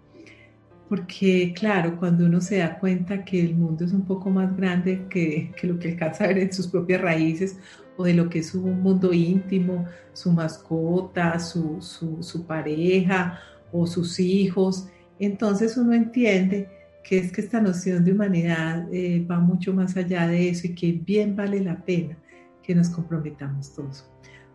porque 0.89 1.53
claro, 1.55 1.97
cuando 1.99 2.27
uno 2.27 2.41
se 2.41 2.59
da 2.59 2.79
cuenta 2.79 3.25
que 3.25 3.41
el 3.41 3.55
mundo 3.55 3.85
es 3.85 3.93
un 3.93 4.03
poco 4.03 4.31
más 4.31 4.57
grande 4.57 5.07
que, 5.11 5.53
que 5.57 5.67
lo 5.67 5.79
que 5.79 5.91
alcanza 5.93 6.25
a 6.25 6.29
ver 6.29 6.39
en 6.39 6.53
sus 6.53 6.69
propias 6.69 7.01
raíces 7.01 7.59
o 7.97 8.05
de 8.05 8.15
lo 8.15 8.29
que 8.29 8.41
es 8.41 8.49
su 8.49 8.61
mundo 8.61 9.13
íntimo, 9.13 9.87
su 10.13 10.33
mascota, 10.33 11.39
su, 11.41 11.81
su, 11.81 12.47
pareja 12.47 13.41
o 13.73 13.87
sus 13.87 14.21
hijos, 14.21 14.89
entonces 15.19 15.77
uno 15.77 15.95
entiende 15.95 16.69
que 17.03 17.19
es 17.19 17.33
que 17.33 17.41
esta 17.41 17.61
noción 17.61 18.05
de 18.05 18.13
humanidad 18.13 18.87
eh, 18.93 19.25
va 19.29 19.39
mucho 19.39 19.73
más 19.73 19.97
allá 19.97 20.27
de 20.27 20.49
eso 20.51 20.67
y 20.67 20.75
que 20.75 20.93
bien 20.93 21.37
vale 21.37 21.61
la 21.61 21.85
pena 21.85 22.17
que 22.63 22.75
nos 22.75 22.89
comprometamos 22.89 23.75
todos. 23.75 24.05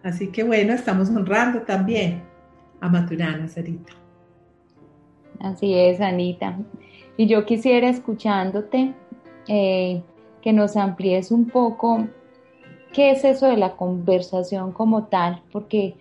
Así 0.03 0.27
que 0.27 0.43
bueno, 0.43 0.73
estamos 0.73 1.09
honrando 1.09 1.61
también 1.61 2.21
a 2.79 2.89
Maturana, 2.89 3.47
Sarita. 3.47 4.00
Así 5.43 5.73
es, 5.73 5.99
Anita. 6.01 6.57
Y 7.17 7.27
yo 7.27 7.45
quisiera, 7.45 7.89
escuchándote, 7.89 8.93
eh, 9.47 10.03
que 10.41 10.53
nos 10.53 10.75
amplíes 10.75 11.31
un 11.31 11.47
poco 11.47 12.07
qué 12.93 13.11
es 13.11 13.23
eso 13.23 13.47
de 13.47 13.57
la 13.57 13.75
conversación 13.75 14.71
como 14.71 15.05
tal, 15.05 15.41
porque 15.51 15.95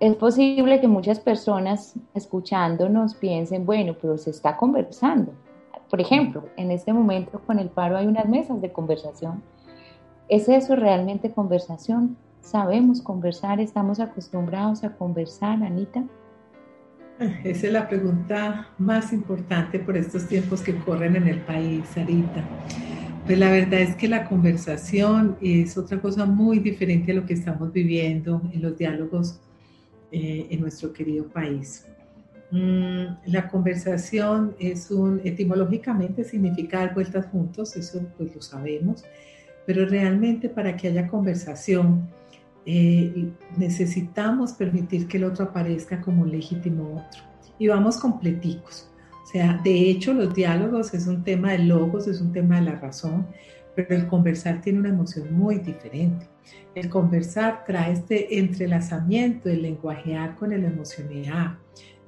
es 0.00 0.14
posible 0.16 0.80
que 0.80 0.88
muchas 0.88 1.20
personas 1.20 1.94
escuchándonos 2.14 3.14
piensen, 3.14 3.66
bueno, 3.66 3.96
pero 4.00 4.18
se 4.18 4.30
está 4.30 4.56
conversando. 4.56 5.32
Por 5.88 6.00
ejemplo, 6.00 6.44
en 6.56 6.70
este 6.70 6.92
momento 6.92 7.40
con 7.46 7.58
el 7.58 7.68
paro 7.70 7.96
hay 7.96 8.06
unas 8.06 8.28
mesas 8.28 8.60
de 8.60 8.72
conversación. 8.72 9.42
¿Es 10.28 10.48
eso 10.48 10.76
realmente 10.76 11.32
conversación? 11.32 12.16
¿Sabemos 12.40 13.02
conversar? 13.02 13.60
¿Estamos 13.60 14.00
acostumbrados 14.00 14.84
a 14.84 14.96
conversar, 14.96 15.62
Anita? 15.62 16.04
Esa 17.44 17.66
es 17.66 17.72
la 17.72 17.88
pregunta 17.88 18.68
más 18.78 19.12
importante 19.12 19.78
por 19.78 19.96
estos 19.96 20.26
tiempos 20.26 20.60
que 20.60 20.74
corren 20.76 21.16
en 21.16 21.28
el 21.28 21.40
país, 21.40 21.84
Sarita. 21.94 22.44
Pues 23.26 23.38
la 23.38 23.50
verdad 23.50 23.80
es 23.80 23.94
que 23.94 24.08
la 24.08 24.28
conversación 24.28 25.36
es 25.40 25.78
otra 25.78 26.00
cosa 26.00 26.26
muy 26.26 26.58
diferente 26.58 27.12
a 27.12 27.14
lo 27.14 27.24
que 27.24 27.34
estamos 27.34 27.72
viviendo 27.72 28.42
en 28.52 28.62
los 28.62 28.76
diálogos 28.76 29.40
eh, 30.10 30.48
en 30.50 30.60
nuestro 30.60 30.92
querido 30.92 31.26
país. 31.28 31.86
Mm, 32.50 33.04
la 33.26 33.48
conversación 33.48 34.54
es 34.58 34.90
un, 34.90 35.20
etimológicamente 35.24 36.24
significa 36.24 36.80
dar 36.80 36.94
vueltas 36.94 37.26
juntos, 37.26 37.76
eso 37.76 38.04
pues 38.18 38.34
lo 38.34 38.42
sabemos, 38.42 39.04
pero 39.64 39.86
realmente 39.86 40.48
para 40.48 40.76
que 40.76 40.88
haya 40.88 41.06
conversación 41.06 42.08
eh, 42.64 43.32
necesitamos 43.56 44.52
permitir 44.52 45.08
que 45.08 45.16
el 45.16 45.24
otro 45.24 45.46
aparezca 45.46 46.00
como 46.00 46.22
un 46.22 46.30
legítimo 46.30 47.04
otro. 47.06 47.22
Y 47.58 47.68
vamos 47.68 47.96
completicos. 47.98 48.90
O 49.22 49.26
sea, 49.26 49.60
de 49.64 49.90
hecho 49.90 50.12
los 50.12 50.34
diálogos 50.34 50.94
es 50.94 51.06
un 51.06 51.24
tema 51.24 51.52
de 51.52 51.60
logos, 51.60 52.06
es 52.06 52.20
un 52.20 52.32
tema 52.32 52.56
de 52.56 52.66
la 52.66 52.74
razón, 52.76 53.26
pero 53.74 53.94
el 53.94 54.06
conversar 54.06 54.60
tiene 54.60 54.80
una 54.80 54.90
emoción 54.90 55.32
muy 55.32 55.58
diferente. 55.58 56.28
El 56.74 56.88
conversar 56.88 57.64
trae 57.64 57.92
este 57.92 58.38
entrelazamiento 58.38 59.48
del 59.48 59.62
lenguajear 59.62 60.36
con 60.36 60.52
el 60.52 60.64
emocionar. 60.64 61.58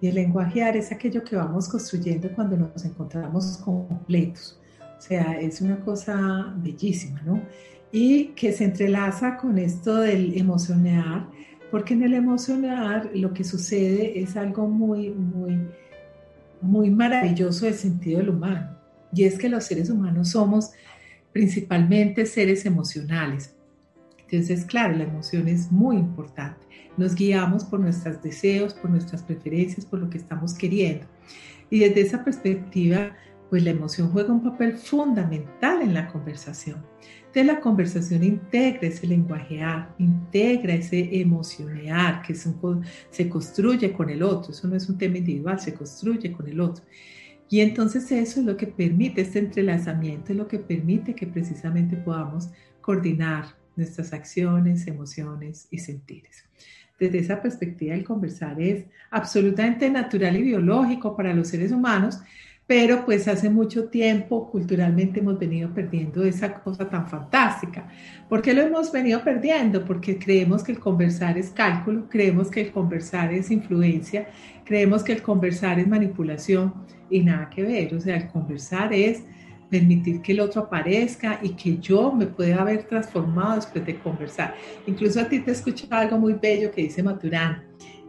Y 0.00 0.08
el 0.08 0.16
lenguajear 0.16 0.76
es 0.76 0.92
aquello 0.92 1.22
que 1.24 1.36
vamos 1.36 1.68
construyendo 1.68 2.30
cuando 2.34 2.56
nos 2.56 2.84
encontramos 2.84 3.58
completos. 3.58 4.60
O 4.98 5.00
sea, 5.00 5.38
es 5.40 5.60
una 5.60 5.80
cosa 5.80 6.54
bellísima, 6.56 7.20
¿no? 7.22 7.42
Y 7.96 8.32
que 8.34 8.52
se 8.52 8.64
entrelaza 8.64 9.36
con 9.36 9.56
esto 9.56 9.98
del 9.98 10.36
emocionar, 10.36 11.28
porque 11.70 11.94
en 11.94 12.02
el 12.02 12.14
emocionar 12.14 13.08
lo 13.14 13.32
que 13.32 13.44
sucede 13.44 14.18
es 14.20 14.36
algo 14.36 14.66
muy, 14.66 15.10
muy, 15.10 15.60
muy 16.60 16.90
maravilloso 16.90 17.66
del 17.66 17.74
sentido 17.74 18.18
del 18.18 18.30
humano. 18.30 18.76
Y 19.12 19.22
es 19.22 19.38
que 19.38 19.48
los 19.48 19.62
seres 19.62 19.90
humanos 19.90 20.30
somos 20.30 20.72
principalmente 21.32 22.26
seres 22.26 22.66
emocionales. 22.66 23.54
Entonces, 24.28 24.64
claro, 24.64 24.96
la 24.96 25.04
emoción 25.04 25.46
es 25.46 25.70
muy 25.70 25.96
importante. 25.96 26.66
Nos 26.96 27.14
guiamos 27.14 27.64
por 27.64 27.78
nuestros 27.78 28.20
deseos, 28.20 28.74
por 28.74 28.90
nuestras 28.90 29.22
preferencias, 29.22 29.86
por 29.86 30.00
lo 30.00 30.10
que 30.10 30.18
estamos 30.18 30.54
queriendo. 30.54 31.06
Y 31.70 31.78
desde 31.78 32.00
esa 32.00 32.24
perspectiva, 32.24 33.12
pues 33.50 33.62
la 33.62 33.70
emoción 33.70 34.10
juega 34.10 34.32
un 34.32 34.42
papel 34.42 34.78
fundamental 34.78 35.80
en 35.80 35.94
la 35.94 36.08
conversación. 36.08 36.84
Entonces 37.34 37.52
la 37.52 37.60
conversación 37.60 38.22
integra 38.22 38.86
ese 38.86 39.08
lenguajear, 39.08 39.92
integra 39.98 40.72
ese 40.72 41.20
emocionar 41.20 42.22
que 42.22 42.32
se 42.32 43.28
construye 43.28 43.92
con 43.92 44.08
el 44.08 44.22
otro. 44.22 44.52
Eso 44.52 44.68
no 44.68 44.76
es 44.76 44.88
un 44.88 44.96
tema 44.96 45.18
individual, 45.18 45.58
se 45.58 45.74
construye 45.74 46.30
con 46.30 46.46
el 46.46 46.60
otro. 46.60 46.84
Y 47.50 47.58
entonces 47.58 48.12
eso 48.12 48.38
es 48.38 48.46
lo 48.46 48.56
que 48.56 48.68
permite, 48.68 49.22
este 49.22 49.40
entrelazamiento 49.40 50.30
es 50.30 50.38
lo 50.38 50.46
que 50.46 50.60
permite 50.60 51.16
que 51.16 51.26
precisamente 51.26 51.96
podamos 51.96 52.50
coordinar 52.80 53.46
nuestras 53.74 54.12
acciones, 54.12 54.86
emociones 54.86 55.66
y 55.72 55.78
sentires. 55.78 56.44
Desde 57.00 57.18
esa 57.18 57.42
perspectiva, 57.42 57.96
el 57.96 58.04
conversar 58.04 58.62
es 58.62 58.84
absolutamente 59.10 59.90
natural 59.90 60.36
y 60.36 60.42
biológico 60.42 61.16
para 61.16 61.34
los 61.34 61.48
seres 61.48 61.72
humanos, 61.72 62.20
pero 62.66 63.04
pues 63.04 63.28
hace 63.28 63.50
mucho 63.50 63.88
tiempo 63.88 64.50
culturalmente 64.50 65.20
hemos 65.20 65.38
venido 65.38 65.68
perdiendo 65.74 66.24
esa 66.24 66.54
cosa 66.54 66.88
tan 66.88 67.08
fantástica. 67.08 67.88
¿Por 68.28 68.40
qué 68.40 68.54
lo 68.54 68.62
hemos 68.62 68.90
venido 68.90 69.22
perdiendo? 69.22 69.84
Porque 69.84 70.18
creemos 70.18 70.64
que 70.64 70.72
el 70.72 70.80
conversar 70.80 71.36
es 71.36 71.50
cálculo, 71.50 72.08
creemos 72.08 72.50
que 72.50 72.62
el 72.62 72.72
conversar 72.72 73.34
es 73.34 73.50
influencia, 73.50 74.28
creemos 74.64 75.02
que 75.02 75.12
el 75.12 75.22
conversar 75.22 75.78
es 75.78 75.86
manipulación 75.86 76.72
y 77.10 77.20
nada 77.20 77.50
que 77.50 77.62
ver. 77.62 77.94
O 77.94 78.00
sea, 78.00 78.16
el 78.16 78.28
conversar 78.28 78.94
es 78.94 79.22
permitir 79.68 80.22
que 80.22 80.32
el 80.32 80.40
otro 80.40 80.62
aparezca 80.62 81.40
y 81.42 81.50
que 81.50 81.76
yo 81.78 82.12
me 82.12 82.26
pueda 82.26 82.62
haber 82.62 82.84
transformado 82.84 83.56
después 83.56 83.84
de 83.84 83.98
conversar. 83.98 84.54
Incluso 84.86 85.20
a 85.20 85.28
ti 85.28 85.40
te 85.40 85.50
he 85.50 85.54
escuchado 85.54 85.96
algo 85.96 86.18
muy 86.18 86.34
bello 86.34 86.70
que 86.70 86.82
dice 86.82 87.02
Maturán, 87.02 87.62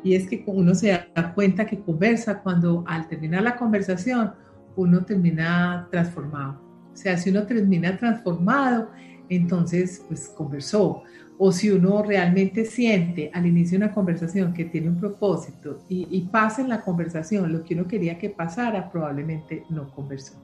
y 0.04 0.14
es 0.14 0.28
que 0.28 0.44
uno 0.46 0.76
se 0.76 0.90
da 0.90 1.34
cuenta 1.34 1.66
que 1.66 1.80
conversa 1.80 2.42
cuando 2.42 2.84
al 2.88 3.08
terminar 3.08 3.42
la 3.42 3.56
conversación 3.56 4.34
uno 4.76 5.04
termina 5.04 5.88
transformado. 5.92 6.62
O 6.94 6.98
sea, 6.98 7.18
si 7.18 7.30
uno 7.30 7.44
termina 7.44 7.98
transformado, 7.98 8.90
entonces 9.30 10.04
pues 10.08 10.30
conversó. 10.30 11.04
O 11.38 11.52
si 11.52 11.70
uno 11.70 12.02
realmente 12.02 12.64
siente 12.64 13.30
al 13.34 13.46
inicio 13.46 13.78
de 13.78 13.86
una 13.86 13.94
conversación 13.94 14.54
que 14.54 14.64
tiene 14.66 14.88
un 14.88 14.98
propósito 14.98 15.80
y, 15.90 16.22
pasa 16.32 16.62
en 16.62 16.70
la 16.70 16.82
conversación 16.82 17.52
lo 17.52 17.64
que 17.64 17.74
uno 17.74 17.86
quería 17.88 18.18
que 18.18 18.30
pasara, 18.30 18.90
probablemente 18.90 19.66
no 19.70 19.90
conversó. 19.90 20.36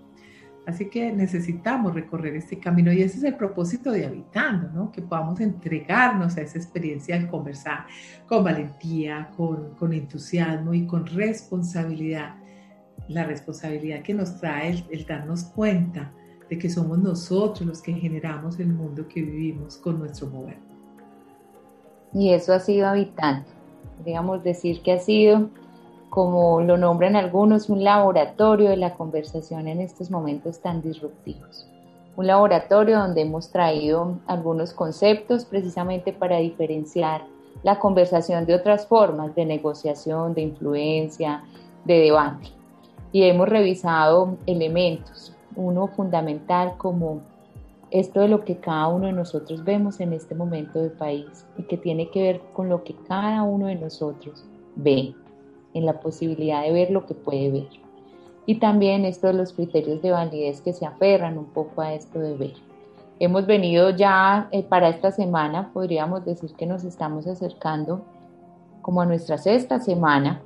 Así 0.65 0.89
que 0.89 1.11
necesitamos 1.13 1.95
recorrer 1.95 2.35
este 2.35 2.59
camino 2.59 2.91
y 2.91 3.01
ese 3.01 3.17
es 3.17 3.23
el 3.23 3.35
propósito 3.35 3.91
de 3.91 4.05
Habitando, 4.05 4.69
¿no? 4.73 4.91
que 4.91 5.01
podamos 5.01 5.39
entregarnos 5.39 6.35
a 6.37 6.41
esa 6.41 6.57
experiencia 6.57 7.17
de 7.17 7.27
conversar 7.27 7.85
con 8.27 8.43
valentía, 8.43 9.31
con 9.37 9.93
entusiasmo 9.93 10.73
y 10.73 10.85
con 10.85 11.07
responsabilidad 11.07 12.35
la 13.07 13.23
responsabilidad 13.23 14.01
que 14.01 14.13
nos 14.13 14.37
trae 14.39 14.83
el, 14.89 15.05
darnos 15.05 15.43
cuenta 15.43 16.11
de 16.49 16.57
que 16.57 16.69
somos 16.69 16.97
nosotros 16.97 17.61
los 17.61 17.81
que 17.81 17.93
generamos 17.93 18.59
el 18.59 18.67
mundo 18.67 19.07
que 19.07 19.21
vivimos 19.21 19.77
con 19.77 19.99
nuestro 19.99 20.27
mover. 20.27 20.57
Y 22.13 22.33
eso 22.33 22.53
ha 22.53 22.59
sido 22.59 22.87
habitante. 22.87 23.49
Digamos 24.03 24.43
decir 24.43 24.81
que 24.81 24.93
ha 24.93 24.99
sido, 24.99 25.49
como 26.09 26.61
lo 26.61 26.77
nombran 26.77 27.15
algunos, 27.15 27.69
un 27.69 27.83
laboratorio 27.83 28.69
de 28.69 28.77
la 28.77 28.95
conversación 28.95 29.67
en 29.67 29.79
estos 29.79 30.11
momentos 30.11 30.59
tan 30.59 30.81
disruptivos. 30.81 31.67
Un 32.17 32.27
laboratorio 32.27 32.99
donde 32.99 33.21
hemos 33.21 33.49
traído 33.51 34.19
algunos 34.27 34.73
conceptos 34.73 35.45
precisamente 35.45 36.11
para 36.11 36.37
diferenciar 36.37 37.23
la 37.63 37.79
conversación 37.79 38.45
de 38.45 38.55
otras 38.55 38.87
formas 38.87 39.33
de 39.35 39.45
negociación, 39.45 40.33
de 40.33 40.41
influencia, 40.41 41.43
de 41.85 41.99
debate 41.99 42.60
y 43.11 43.23
hemos 43.23 43.49
revisado 43.49 44.37
elementos, 44.45 45.35
uno 45.55 45.87
fundamental 45.87 46.75
como 46.77 47.21
esto 47.91 48.21
de 48.21 48.29
lo 48.29 48.45
que 48.45 48.57
cada 48.57 48.87
uno 48.87 49.07
de 49.07 49.13
nosotros 49.13 49.63
vemos 49.65 49.99
en 49.99 50.13
este 50.13 50.33
momento 50.33 50.79
del 50.79 50.91
país 50.91 51.45
y 51.57 51.63
que 51.63 51.77
tiene 51.77 52.09
que 52.09 52.21
ver 52.21 52.41
con 52.53 52.69
lo 52.69 52.83
que 52.83 52.95
cada 53.07 53.43
uno 53.43 53.67
de 53.67 53.75
nosotros 53.75 54.45
ve, 54.75 55.13
en 55.73 55.85
la 55.85 55.99
posibilidad 55.99 56.63
de 56.63 56.71
ver 56.71 56.91
lo 56.91 57.05
que 57.05 57.13
puede 57.13 57.51
ver. 57.51 57.69
Y 58.45 58.55
también 58.55 59.05
esto 59.05 59.27
de 59.27 59.33
los 59.33 59.53
criterios 59.53 60.01
de 60.01 60.11
validez 60.11 60.61
que 60.61 60.73
se 60.73 60.85
aferran 60.85 61.37
un 61.37 61.45
poco 61.45 61.81
a 61.81 61.93
esto 61.93 62.19
de 62.19 62.35
ver. 62.35 62.53
Hemos 63.19 63.45
venido 63.45 63.91
ya 63.91 64.47
eh, 64.51 64.63
para 64.63 64.89
esta 64.89 65.11
semana, 65.11 65.71
podríamos 65.73 66.25
decir 66.25 66.53
que 66.55 66.65
nos 66.65 66.83
estamos 66.83 67.27
acercando 67.27 68.01
como 68.81 69.01
a 69.01 69.05
nuestra 69.05 69.37
sexta 69.37 69.79
semana 69.79 70.41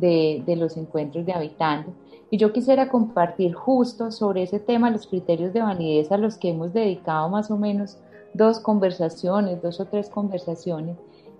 de, 0.00 0.56
los 0.56 0.76
encuentros 0.76 1.26
de 1.26 1.32
Habitando. 1.32 1.92
Y 2.30 2.38
yo 2.38 2.52
quisiera 2.52 2.88
compartir 2.88 3.54
justo 3.54 4.10
sobre 4.10 4.42
ese 4.42 4.58
tema 4.58 4.90
los 4.90 5.06
criterios 5.06 5.52
de 5.52 5.62
validez 5.62 6.10
a 6.10 6.18
los 6.18 6.36
que 6.36 6.50
hemos 6.50 6.72
dedicado 6.72 7.28
más 7.28 7.50
o 7.50 7.56
menos 7.56 7.98
dos 8.34 8.60
conversaciones, 8.60 9.62
dos 9.62 9.80
o 9.80 9.86
tres 9.86 10.08
conversaciones, 10.08 10.96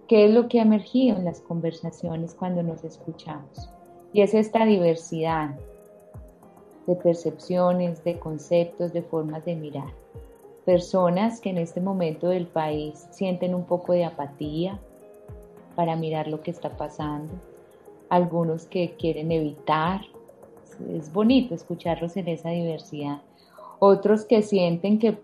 qué 0.09 0.27
es 0.27 0.33
lo 0.33 0.49
que 0.49 0.61
ha 0.61 0.63
emergido 0.63 1.17
en 1.17 1.25
las 1.25 1.41
conversaciones 1.41 2.35
cuando 2.35 2.63
nos 2.63 2.85
escuchamos. 2.85 3.69
Y 4.13 4.23
es 4.23 4.33
esta 4.35 4.65
diversidad 4.65 5.57
de 6.87 6.95
percepciones, 6.95 8.03
de 8.05 8.19
conceptos, 8.19 8.93
de 8.93 9.03
formas 9.03 9.45
de 9.45 9.57
mirar. 9.57 9.93
Personas 10.65 11.41
que 11.41 11.51
en 11.51 11.59
este 11.59 11.81
momento 11.81 12.29
del 12.29 12.47
país 12.47 13.07
sienten 13.11 13.55
un 13.55 13.65
poco 13.65 13.93
de 13.93 14.05
apatía 14.05 14.81
para 15.75 15.97
mirar 15.97 16.29
lo 16.29 16.43
que 16.43 16.53
está 16.53 16.77
pasando. 16.77 17.33
Algunos 18.09 18.67
que 18.67 18.95
quieren 18.97 19.33
evitar. 19.33 20.03
Es 20.91 21.13
bonito 21.13 21.55
escucharlos 21.55 22.17
en 22.17 22.29
esa 22.29 22.51
diversidad. 22.51 23.23
Otros 23.79 24.25
que 24.25 24.43
sienten 24.43 24.99
que, 24.99 25.19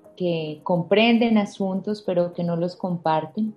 comprenden 0.63 1.37
asuntos 1.37 2.03
pero 2.03 2.33
que 2.33 2.45
no 2.45 2.57
los 2.57 2.77
comparten. 2.77 3.55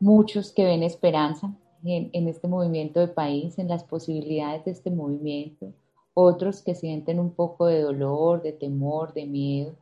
Muchos 0.00 0.52
que 0.52 0.64
ven 0.64 0.82
esperanza 0.82 1.52
en, 1.84 2.10
en 2.12 2.28
este 2.28 2.48
movimiento 2.48 3.00
de 3.00 3.08
país, 3.08 3.58
en 3.58 3.68
las 3.68 3.84
posibilidades 3.84 4.64
de 4.64 4.70
este 4.70 4.90
movimiento 4.90 5.72
otros 6.14 6.62
que 6.62 6.74
sienten 6.74 7.18
un 7.18 7.30
poco 7.30 7.66
de 7.66 7.80
dolor, 7.80 8.42
de 8.42 8.52
temor, 8.52 9.14
de 9.14 9.26
miedo, 9.26 9.74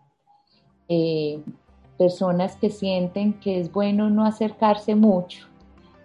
eh, 0.89 1.43
personas 1.99 2.57
que 2.57 2.71
sienten 2.71 3.35
que 3.35 3.59
es 3.61 3.73
bueno 3.73 4.11
no 4.11 4.25
acercarse 4.25 4.95
mucho 4.95 5.47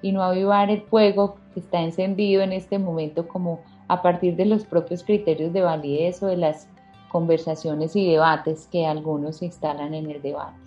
y 0.02 0.12
no 0.12 0.24
avivar 0.24 0.70
el 0.70 0.82
fuego 0.82 1.36
que 1.36 1.42
está 1.60 1.82
encendido 1.82 2.42
en 2.42 2.54
este 2.54 2.80
momento 2.80 3.28
como 3.28 3.62
a 3.88 4.02
partir 4.02 4.36
de 4.36 4.46
los 4.46 4.66
propios 4.66 5.04
criterios 5.04 5.54
de 5.54 5.62
validez 5.62 6.22
o 6.24 6.28
de 6.28 6.38
las 6.38 6.68
conversaciones 7.10 7.96
y 7.96 8.10
debates 8.12 8.68
que 8.72 8.86
algunos 8.86 9.42
instalan 9.42 9.94
en 9.94 10.10
el 10.10 10.22
debate. 10.22 10.58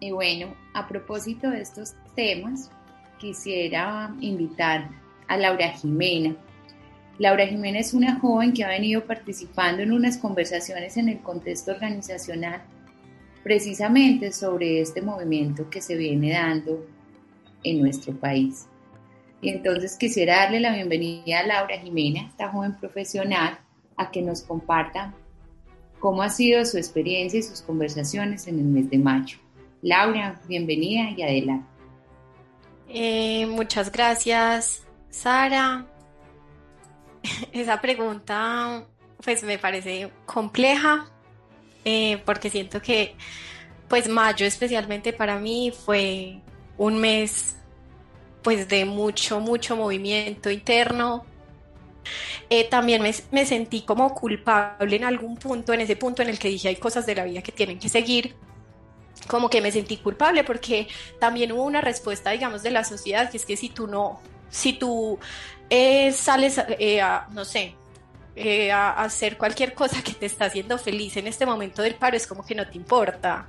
Y 0.00 0.12
bueno, 0.12 0.54
a 0.74 0.86
propósito 0.86 1.50
de 1.50 1.60
estos 1.60 1.94
temas, 2.14 2.70
quisiera 3.18 4.14
invitar 4.20 4.88
a 5.26 5.36
Laura 5.36 5.68
Jimena, 5.70 6.36
Laura 7.18 7.48
Jiménez 7.48 7.88
es 7.88 7.94
una 7.94 8.20
joven 8.20 8.52
que 8.52 8.62
ha 8.62 8.68
venido 8.68 9.04
participando 9.04 9.82
en 9.82 9.90
unas 9.90 10.18
conversaciones 10.18 10.96
en 10.96 11.08
el 11.08 11.18
contexto 11.18 11.72
organizacional 11.72 12.62
precisamente 13.42 14.30
sobre 14.32 14.80
este 14.80 15.02
movimiento 15.02 15.68
que 15.68 15.80
se 15.80 15.96
viene 15.96 16.32
dando 16.32 16.86
en 17.64 17.80
nuestro 17.80 18.14
país. 18.14 18.66
Y 19.40 19.50
entonces 19.50 19.96
quisiera 19.96 20.36
darle 20.36 20.60
la 20.60 20.74
bienvenida 20.74 21.40
a 21.40 21.46
Laura 21.46 21.78
Jiménez, 21.78 22.26
esta 22.30 22.48
joven 22.48 22.76
profesional, 22.76 23.58
a 23.96 24.10
que 24.10 24.22
nos 24.22 24.42
comparta 24.42 25.14
cómo 26.00 26.22
ha 26.22 26.30
sido 26.30 26.64
su 26.64 26.76
experiencia 26.76 27.38
y 27.38 27.42
sus 27.42 27.62
conversaciones 27.62 28.46
en 28.46 28.58
el 28.58 28.64
mes 28.64 28.90
de 28.90 28.98
mayo. 28.98 29.38
Laura, 29.82 30.40
bienvenida 30.48 31.10
y 31.16 31.22
adelante. 31.22 31.66
Eh, 32.88 33.46
muchas 33.46 33.92
gracias, 33.92 34.82
Sara. 35.10 35.86
esa 37.52 37.80
pregunta 37.80 38.84
pues 39.22 39.42
me 39.42 39.58
parece 39.58 40.10
compleja 40.26 41.06
eh, 41.84 42.22
porque 42.24 42.50
siento 42.50 42.80
que 42.80 43.14
pues 43.88 44.08
mayo 44.08 44.46
especialmente 44.46 45.12
para 45.12 45.38
mí 45.38 45.72
fue 45.72 46.40
un 46.76 47.00
mes 47.00 47.56
pues 48.42 48.68
de 48.68 48.84
mucho, 48.84 49.40
mucho 49.40 49.76
movimiento 49.76 50.50
interno. 50.50 51.24
Eh, 52.50 52.64
también 52.64 53.02
me, 53.02 53.14
me, 53.30 53.44
sentí 53.44 53.82
como 53.82 54.14
culpable 54.14 54.96
en 54.96 55.04
algún 55.04 55.36
punto, 55.36 55.74
en 55.74 55.80
ese 55.80 55.96
punto 55.96 56.22
en 56.22 56.30
el 56.30 56.38
que 56.38 56.48
dije 56.48 56.68
hay 56.68 56.76
cosas 56.76 57.04
de 57.04 57.14
la 57.14 57.24
vida 57.24 57.42
que 57.42 57.52
tienen 57.52 57.78
que 57.78 57.90
seguir, 57.90 58.34
como 59.26 59.50
que 59.50 59.60
me 59.60 59.70
sentí 59.70 59.98
culpable 59.98 60.44
porque 60.44 60.88
también 61.20 61.52
hubo 61.52 61.64
una 61.64 61.80
respuesta, 61.82 62.30
digamos, 62.30 62.62
de 62.62 62.70
la 62.70 62.84
sociedad, 62.84 63.30
que 63.30 63.36
es 63.36 63.44
que 63.44 63.56
si 63.56 63.68
tú 63.68 63.86
no, 63.86 64.20
si 64.50 64.72
tú 64.72 65.18
eh, 65.68 66.12
sales 66.12 66.58
eh, 66.78 67.00
a, 67.00 67.28
no 67.32 67.44
sé, 67.44 67.74
eh, 68.40 68.70
a, 68.70 68.90
hacer 69.02 69.36
cualquier 69.36 69.74
cosa 69.74 70.00
que 70.00 70.12
te 70.12 70.26
está 70.26 70.44
haciendo 70.44 70.78
feliz 70.78 71.16
en 71.16 71.26
este 71.26 71.44
momento 71.44 71.82
del 71.82 71.96
paro 71.96 72.16
es 72.16 72.24
como 72.24 72.46
que 72.46 72.54
no 72.54 72.68
te 72.68 72.76
importa. 72.76 73.48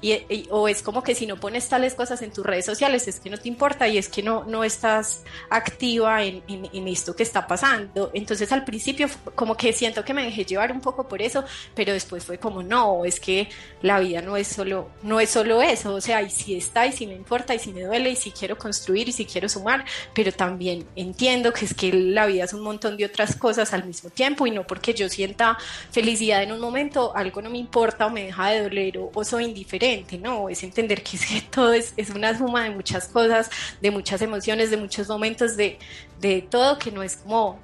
Y, 0.00 0.46
o 0.50 0.68
es 0.68 0.80
como 0.80 1.02
que 1.02 1.16
si 1.16 1.26
no 1.26 1.40
pones 1.40 1.68
tales 1.68 1.94
cosas 1.94 2.22
en 2.22 2.32
tus 2.32 2.46
redes 2.46 2.64
sociales 2.64 3.08
es 3.08 3.18
que 3.18 3.30
no 3.30 3.36
te 3.36 3.48
importa 3.48 3.88
y 3.88 3.98
es 3.98 4.08
que 4.08 4.22
no, 4.22 4.44
no 4.44 4.62
estás 4.62 5.24
activa 5.50 6.22
en, 6.22 6.44
en, 6.46 6.86
esto 6.86 7.16
que 7.16 7.24
está 7.24 7.48
pasando. 7.48 8.12
Entonces 8.14 8.52
al 8.52 8.64
principio 8.64 9.08
como 9.34 9.56
que 9.56 9.72
siento 9.72 10.04
que 10.04 10.14
me 10.14 10.22
dejé 10.22 10.44
llevar 10.44 10.70
un 10.70 10.80
poco 10.80 11.08
por 11.08 11.20
eso, 11.20 11.44
pero 11.74 11.92
después 11.92 12.24
fue 12.24 12.38
como 12.38 12.62
no, 12.62 13.04
es 13.04 13.18
que 13.18 13.48
la 13.82 13.98
vida 13.98 14.22
no 14.22 14.36
es 14.36 14.46
solo, 14.46 14.88
no 15.02 15.18
es 15.18 15.30
solo 15.30 15.62
eso, 15.62 15.94
o 15.94 16.00
sea, 16.00 16.22
y 16.22 16.30
si 16.30 16.56
está 16.56 16.86
y 16.86 16.92
si 16.92 17.08
me 17.08 17.14
importa 17.14 17.56
y 17.56 17.58
si 17.58 17.72
me 17.72 17.82
duele 17.82 18.10
y 18.10 18.16
si 18.16 18.30
quiero 18.30 18.56
construir 18.56 19.08
y 19.08 19.12
si 19.12 19.24
quiero 19.24 19.48
sumar, 19.48 19.84
pero 20.14 20.30
también 20.30 20.86
entiendo 20.94 21.52
que 21.52 21.64
es 21.64 21.74
que 21.74 21.92
la 21.92 22.26
vida 22.26 22.44
es 22.44 22.52
un 22.52 22.62
montón 22.62 22.96
de 22.96 23.04
otras 23.04 23.34
cosas 23.34 23.72
al 23.72 23.84
mismo 23.84 24.10
tiempo 24.10 24.27
y 24.40 24.50
no 24.50 24.66
porque 24.66 24.94
yo 24.94 25.08
sienta 25.08 25.56
felicidad 25.90 26.42
en 26.42 26.52
un 26.52 26.60
momento, 26.60 27.14
algo 27.16 27.42
no 27.42 27.50
me 27.50 27.58
importa 27.58 28.06
o 28.06 28.10
me 28.10 28.24
deja 28.24 28.50
de 28.50 28.62
doler 28.62 28.98
o, 28.98 29.24
soy 29.24 29.44
indiferente, 29.44 30.18
no, 30.18 30.48
es 30.48 30.62
entender 30.62 31.02
que, 31.02 31.16
es 31.18 31.26
que 31.26 31.40
todo 31.42 31.72
es, 31.72 31.94
es, 31.96 32.10
una 32.10 32.36
suma 32.36 32.64
de 32.64 32.70
muchas 32.70 33.08
cosas, 33.08 33.50
de 33.80 33.90
muchas 33.90 34.22
emociones, 34.22 34.70
de 34.70 34.76
muchos 34.76 35.08
momentos, 35.08 35.56
de, 35.56 35.78
de 36.20 36.42
todo 36.42 36.78
que 36.78 36.90
no 36.90 37.02
es 37.02 37.16
como, 37.16 37.58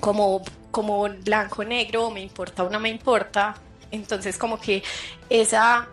como, 0.00 0.42
como 0.70 1.08
blanco, 1.08 1.64
negro, 1.64 2.10
me 2.10 2.20
importa 2.20 2.64
o 2.64 2.70
no 2.70 2.80
me 2.80 2.88
importa. 2.88 3.54
Entonces 3.90 4.38
como 4.38 4.58
que 4.58 4.82
esa 5.28 5.88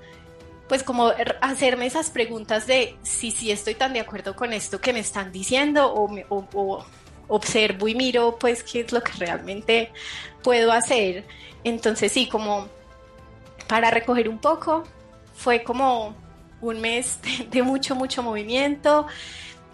pues 0.69 0.83
como 0.83 1.11
hacerme 1.41 1.87
esas 1.87 2.11
preguntas 2.11 2.67
de 2.67 2.95
si 3.01 3.31
si 3.31 3.51
estoy 3.51 3.73
tan 3.73 3.91
de 3.91 3.99
acuerdo 3.99 4.35
con 4.35 4.53
esto 4.53 4.79
que 4.79 4.93
me 4.93 4.99
están 4.99 5.31
diciendo 5.31 5.91
o, 5.91 6.07
me, 6.07 6.25
o, 6.29 6.85
observo 7.29 7.87
y 7.87 7.95
miro 7.95 8.37
pues 8.37 8.63
qué 8.63 8.81
es 8.81 8.91
lo 8.91 9.01
que 9.01 9.13
realmente 9.13 9.91
puedo 10.43 10.73
hacer. 10.73 11.25
Entonces 11.63 12.11
sí, 12.11 12.27
como 12.27 12.67
para 13.67 13.91
recoger 13.91 14.27
un 14.27 14.39
poco, 14.39 14.83
fue 15.35 15.63
como 15.63 16.15
un 16.59 16.81
mes 16.81 17.19
de, 17.51 17.63
mucho, 17.63 17.95
mucho 17.95 18.21
movimiento 18.21 19.07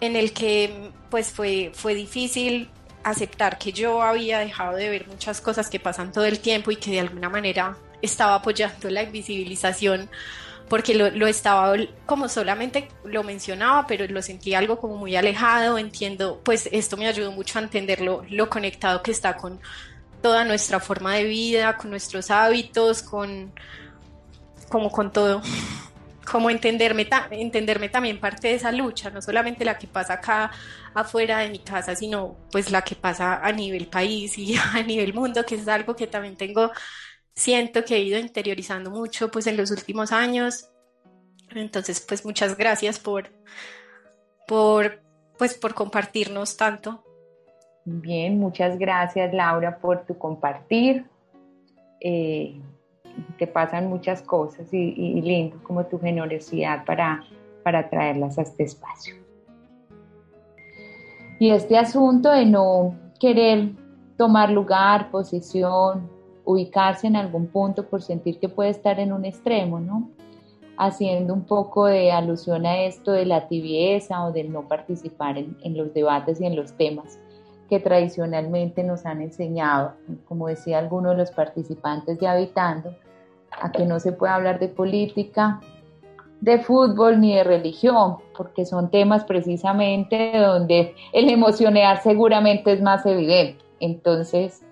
en 0.00 0.14
el 0.14 0.32
que 0.32 0.90
pues 1.10 1.32
fue, 1.32 1.72
fue 1.74 1.94
difícil 1.94 2.70
aceptar 3.02 3.58
que 3.58 3.72
yo 3.72 4.02
había 4.02 4.40
dejado 4.40 4.76
de 4.76 4.90
ver 4.90 5.08
muchas 5.08 5.40
cosas 5.40 5.70
que 5.70 5.80
pasan 5.80 6.12
todo 6.12 6.24
el 6.24 6.40
tiempo 6.40 6.70
y 6.70 6.76
que 6.76 6.90
de 6.90 7.00
alguna 7.00 7.28
manera 7.28 7.76
estaba 8.02 8.34
apoyando 8.34 8.90
la 8.90 9.04
invisibilización 9.04 10.10
porque 10.68 10.94
lo, 10.94 11.26
estaba 11.26 11.74
como 12.06 12.28
solamente 12.28 12.88
lo 13.04 13.22
mencionaba, 13.22 13.86
pero 13.86 14.06
lo 14.08 14.20
sentí 14.20 14.54
algo 14.54 14.78
como 14.80 14.96
muy 14.96 15.14
alejado, 15.14 15.78
entiendo, 15.78 16.40
pues 16.44 16.68
esto 16.72 16.96
me 16.96 17.06
ayudó 17.06 17.30
mucho 17.30 17.58
a 17.58 17.62
entender 17.62 18.00
lo, 18.00 18.50
conectado 18.50 19.02
que 19.02 19.12
está 19.12 19.36
con 19.36 19.60
toda 20.22 20.44
nuestra 20.44 20.80
forma 20.80 21.14
de 21.14 21.24
vida, 21.24 21.76
con 21.76 21.90
nuestros 21.90 22.30
hábitos, 22.30 23.02
con 23.02 23.52
como 24.68 24.90
con 24.90 25.12
todo, 25.12 25.40
como 26.30 26.50
entenderme, 26.50 27.08
entenderme 27.30 27.88
también 27.88 28.18
parte 28.18 28.48
de 28.48 28.54
esa 28.54 28.72
lucha, 28.72 29.10
no 29.10 29.22
solamente 29.22 29.64
la 29.64 29.78
que 29.78 29.86
pasa 29.86 30.14
acá 30.14 30.50
afuera 30.94 31.38
de 31.38 31.50
mi 31.50 31.60
casa, 31.60 31.94
sino 31.94 32.36
pues 32.50 32.72
la 32.72 32.82
que 32.82 32.96
pasa 32.96 33.40
a 33.40 33.52
nivel 33.52 33.86
país 33.86 34.36
y 34.36 34.56
a 34.74 34.82
nivel 34.82 35.14
mundo, 35.14 35.46
que 35.46 35.54
es 35.54 35.68
algo 35.68 35.94
que 35.94 36.08
también 36.08 36.36
tengo 36.36 36.72
siento 37.36 37.84
que 37.84 37.96
he 37.96 38.00
ido 38.00 38.18
interiorizando 38.18 38.90
mucho 38.90 39.30
pues 39.30 39.46
en 39.46 39.56
los 39.56 39.70
últimos 39.70 40.10
años. 40.10 40.70
Entonces, 41.54 42.00
pues 42.00 42.24
muchas 42.24 42.56
gracias 42.56 42.98
por, 42.98 43.30
por, 44.48 45.00
pues, 45.38 45.54
por 45.54 45.74
compartirnos 45.74 46.56
tanto. 46.56 47.04
Bien, 47.84 48.40
muchas 48.40 48.78
gracias 48.78 49.32
Laura 49.32 49.78
por 49.78 50.04
tu 50.06 50.18
compartir. 50.18 51.04
Eh, 52.00 52.60
te 53.38 53.46
pasan 53.46 53.86
muchas 53.86 54.22
cosas 54.22 54.72
y, 54.72 54.78
y, 54.96 55.22
lindo 55.22 55.62
como 55.62 55.86
tu 55.86 55.98
generosidad 55.98 56.84
para, 56.84 57.22
para 57.62 57.88
traerlas 57.88 58.38
a 58.38 58.42
este 58.42 58.64
espacio. 58.64 59.14
Y 61.38 61.50
este 61.50 61.78
asunto 61.78 62.30
de 62.30 62.44
no 62.44 62.94
querer 63.20 63.70
tomar 64.18 64.50
lugar, 64.50 65.10
posición, 65.10 66.15
ubicarse 66.46 67.08
en 67.08 67.16
algún 67.16 67.48
punto 67.48 67.86
por 67.88 68.00
sentir 68.00 68.38
que 68.38 68.48
puede 68.48 68.70
estar 68.70 68.98
en 68.98 69.12
un 69.12 69.26
extremo, 69.26 69.80
¿no? 69.80 70.08
Haciendo 70.78 71.34
un 71.34 71.44
poco 71.44 71.86
de 71.86 72.12
alusión 72.12 72.64
a 72.64 72.82
esto 72.82 73.12
de 73.12 73.26
la 73.26 73.48
tibieza 73.48 74.24
o 74.24 74.32
del 74.32 74.52
no 74.52 74.68
participar 74.68 75.36
en, 75.36 75.76
los 75.76 75.92
debates 75.92 76.40
y 76.40 76.46
en 76.46 76.56
los 76.56 76.72
temas 76.72 77.18
que 77.68 77.80
tradicionalmente 77.80 78.84
nos 78.84 79.04
han 79.06 79.20
enseñado, 79.20 79.94
como 80.28 80.46
decía 80.46 80.78
alguno 80.78 81.10
de 81.10 81.16
los 81.16 81.32
participantes 81.32 82.18
ya 82.20 82.32
Habitando, 82.32 82.94
a 83.60 83.72
que 83.72 83.84
no 83.84 83.98
se 83.98 84.12
puede 84.12 84.32
hablar 84.32 84.60
de 84.60 84.68
política 84.68 85.60
de 86.40 86.60
fútbol 86.60 87.20
ni 87.20 87.34
de 87.34 87.42
religión, 87.42 88.18
porque 88.36 88.64
son 88.64 88.90
temas 88.90 89.24
precisamente 89.24 90.32
donde 90.38 90.94
el 91.12 91.28
emocionar 91.28 92.02
seguramente 92.02 92.72
es 92.72 92.82
más 92.82 93.04
evidente. 93.06 93.64
Entonces, 93.80 94.62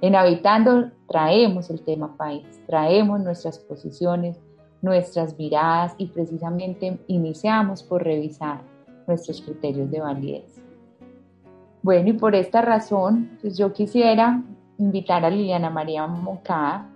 en 0.00 0.14
Habitando 0.14 0.90
traemos 1.08 1.70
el 1.70 1.82
tema 1.82 2.16
país, 2.16 2.46
traemos 2.66 3.20
nuestras 3.20 3.58
posiciones, 3.58 4.38
nuestras 4.80 5.36
miradas 5.36 5.94
y 5.98 6.06
precisamente 6.06 6.98
iniciamos 7.08 7.82
por 7.82 8.04
revisar 8.04 8.62
nuestros 9.08 9.40
criterios 9.42 9.90
de 9.90 10.00
validez. 10.00 10.62
Bueno, 11.82 12.10
y 12.10 12.12
por 12.12 12.34
esta 12.34 12.62
razón, 12.62 13.38
pues 13.40 13.56
yo 13.58 13.72
quisiera 13.72 14.42
invitar 14.78 15.24
a 15.24 15.30
Liliana 15.30 15.70
María 15.70 16.06
Moncada. 16.06 16.88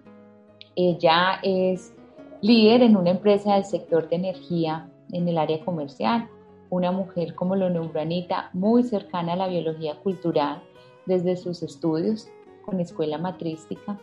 Ella 0.76 1.40
es 1.42 1.92
líder 2.40 2.82
en 2.82 2.96
una 2.96 3.10
empresa 3.10 3.54
del 3.54 3.64
sector 3.64 4.08
de 4.08 4.16
energía 4.16 4.88
en 5.12 5.28
el 5.28 5.38
área 5.38 5.64
comercial, 5.64 6.28
una 6.70 6.92
mujer, 6.92 7.34
como 7.34 7.56
lo 7.56 7.68
nombró 7.68 8.00
Anita, 8.00 8.50
muy 8.52 8.82
cercana 8.82 9.32
a 9.32 9.36
la 9.36 9.48
biología 9.48 9.96
cultural 9.96 10.62
desde 11.06 11.36
sus 11.36 11.62
estudios 11.62 12.28
con 12.62 12.80
escuela 12.80 13.18
matrística, 13.18 13.98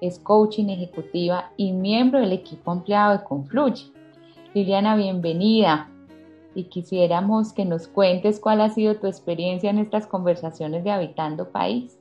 es 0.00 0.18
coaching 0.18 0.68
ejecutiva 0.68 1.52
y 1.56 1.72
miembro 1.72 2.20
del 2.20 2.32
equipo 2.32 2.72
empleado 2.72 3.18
de 3.18 3.24
Confluye. 3.24 3.92
Liliana, 4.54 4.96
bienvenida 4.96 5.90
y 6.54 6.64
quisiéramos 6.64 7.52
que 7.52 7.64
nos 7.64 7.86
cuentes 7.86 8.40
cuál 8.40 8.60
ha 8.60 8.70
sido 8.70 8.96
tu 8.96 9.06
experiencia 9.06 9.70
en 9.70 9.78
estas 9.78 10.06
conversaciones 10.06 10.84
de 10.84 10.90
Habitando 10.90 11.50
País. 11.50 11.98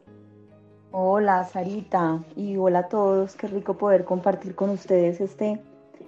Hola 0.92 1.44
Sarita 1.44 2.24
y 2.36 2.58
hola 2.58 2.80
a 2.80 2.88
todos, 2.88 3.36
qué 3.36 3.48
rico 3.48 3.78
poder 3.78 4.06
compartir 4.06 4.56
con 4.56 4.70
ustedes 4.70 5.20
este, 5.20 5.62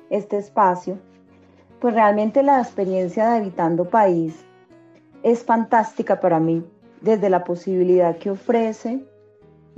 este 0.10 0.38
espacio. 0.38 0.98
Pues 1.80 1.94
realmente 1.94 2.44
la 2.44 2.60
experiencia 2.60 3.30
de 3.30 3.38
Habitando 3.38 3.86
País 3.86 4.46
es 5.22 5.44
fantástica 5.44 6.20
para 6.20 6.40
mí, 6.40 6.64
desde 7.02 7.30
la 7.30 7.44
posibilidad 7.44 8.18
que 8.18 8.32
ofrece 8.32 9.06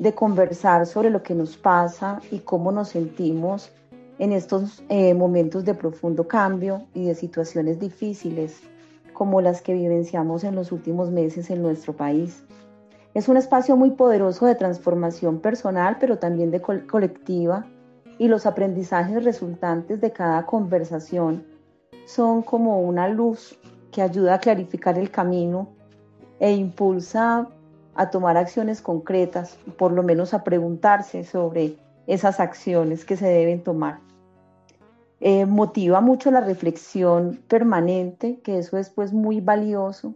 de 0.01 0.15
conversar 0.15 0.87
sobre 0.87 1.11
lo 1.11 1.21
que 1.21 1.35
nos 1.35 1.57
pasa 1.57 2.19
y 2.31 2.39
cómo 2.39 2.71
nos 2.71 2.89
sentimos 2.89 3.71
en 4.17 4.31
estos 4.31 4.83
eh, 4.89 5.13
momentos 5.13 5.63
de 5.63 5.75
profundo 5.75 6.27
cambio 6.27 6.87
y 6.95 7.05
de 7.05 7.13
situaciones 7.13 7.79
difíciles 7.79 8.61
como 9.13 9.41
las 9.41 9.61
que 9.61 9.75
vivenciamos 9.75 10.43
en 10.43 10.55
los 10.55 10.71
últimos 10.71 11.11
meses 11.11 11.51
en 11.51 11.61
nuestro 11.61 11.93
país. 11.93 12.43
Es 13.13 13.29
un 13.29 13.37
espacio 13.37 13.75
muy 13.75 13.91
poderoso 13.91 14.47
de 14.47 14.55
transformación 14.55 15.39
personal, 15.39 15.97
pero 15.99 16.17
también 16.17 16.49
de 16.49 16.61
colectiva, 16.61 17.67
y 18.17 18.27
los 18.27 18.47
aprendizajes 18.47 19.23
resultantes 19.23 20.01
de 20.01 20.11
cada 20.11 20.47
conversación 20.47 21.45
son 22.07 22.41
como 22.41 22.81
una 22.81 23.07
luz 23.07 23.55
que 23.91 24.01
ayuda 24.01 24.33
a 24.33 24.39
clarificar 24.39 24.97
el 24.97 25.11
camino 25.11 25.67
e 26.39 26.53
impulsa 26.53 27.47
a 27.95 28.09
tomar 28.09 28.37
acciones 28.37 28.81
concretas, 28.81 29.57
por 29.77 29.91
lo 29.91 30.03
menos 30.03 30.33
a 30.33 30.43
preguntarse 30.43 31.23
sobre 31.23 31.77
esas 32.07 32.39
acciones 32.39 33.05
que 33.05 33.17
se 33.17 33.27
deben 33.27 33.63
tomar. 33.63 33.99
Eh, 35.19 35.45
motiva 35.45 36.01
mucho 36.01 36.31
la 36.31 36.41
reflexión 36.41 37.43
permanente, 37.47 38.39
que 38.41 38.57
eso 38.57 38.77
es 38.77 38.89
pues 38.89 39.13
muy 39.13 39.39
valioso, 39.39 40.15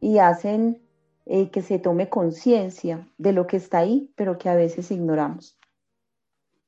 y 0.00 0.18
hacen 0.18 0.82
eh, 1.26 1.50
que 1.50 1.62
se 1.62 1.78
tome 1.78 2.08
conciencia 2.08 3.08
de 3.16 3.32
lo 3.32 3.46
que 3.46 3.56
está 3.56 3.78
ahí, 3.78 4.12
pero 4.16 4.36
que 4.36 4.48
a 4.48 4.54
veces 4.54 4.90
ignoramos. 4.90 5.58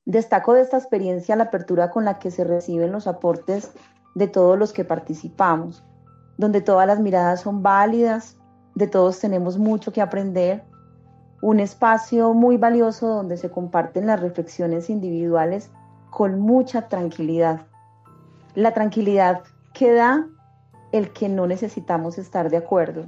Destaco 0.04 0.54
de 0.54 0.60
esta 0.60 0.78
experiencia 0.78 1.34
la 1.34 1.44
apertura 1.44 1.90
con 1.90 2.04
la 2.04 2.20
que 2.20 2.30
se 2.30 2.44
reciben 2.44 2.92
los 2.92 3.08
aportes 3.08 3.72
de 4.14 4.28
todos 4.28 4.56
los 4.56 4.72
que 4.72 4.84
participamos, 4.84 5.84
donde 6.38 6.60
todas 6.60 6.86
las 6.86 7.00
miradas 7.00 7.40
son 7.40 7.62
válidas, 7.62 8.38
de 8.76 8.86
todos 8.86 9.18
tenemos 9.18 9.56
mucho 9.56 9.90
que 9.90 10.02
aprender, 10.02 10.62
un 11.40 11.60
espacio 11.60 12.34
muy 12.34 12.58
valioso 12.58 13.08
donde 13.08 13.38
se 13.38 13.50
comparten 13.50 14.06
las 14.06 14.20
reflexiones 14.20 14.90
individuales 14.90 15.70
con 16.10 16.38
mucha 16.38 16.88
tranquilidad. 16.88 17.62
La 18.54 18.74
tranquilidad 18.74 19.42
que 19.72 19.92
da 19.92 20.26
el 20.92 21.10
que 21.10 21.30
no 21.30 21.46
necesitamos 21.46 22.18
estar 22.18 22.50
de 22.50 22.58
acuerdo, 22.58 23.06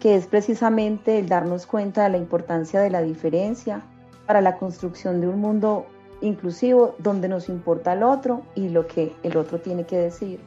que 0.00 0.16
es 0.16 0.26
precisamente 0.26 1.20
el 1.20 1.28
darnos 1.28 1.66
cuenta 1.66 2.02
de 2.02 2.10
la 2.10 2.18
importancia 2.18 2.80
de 2.80 2.90
la 2.90 3.02
diferencia 3.02 3.82
para 4.26 4.40
la 4.40 4.56
construcción 4.56 5.20
de 5.20 5.28
un 5.28 5.40
mundo 5.40 5.86
inclusivo 6.22 6.96
donde 6.98 7.28
nos 7.28 7.48
importa 7.48 7.92
el 7.92 8.02
otro 8.02 8.42
y 8.56 8.68
lo 8.68 8.88
que 8.88 9.14
el 9.22 9.36
otro 9.36 9.60
tiene 9.60 9.84
que 9.84 9.98
decir. 9.98 10.40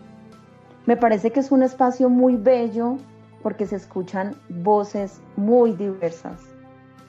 Me 0.85 0.97
parece 0.97 1.31
que 1.31 1.39
es 1.39 1.51
un 1.51 1.63
espacio 1.63 2.09
muy 2.09 2.35
bello 2.35 2.97
porque 3.45 3.67
se 3.67 3.75
escuchan 3.75 4.35
voces 4.49 5.21
muy 5.35 5.73
diversas. 5.73 6.41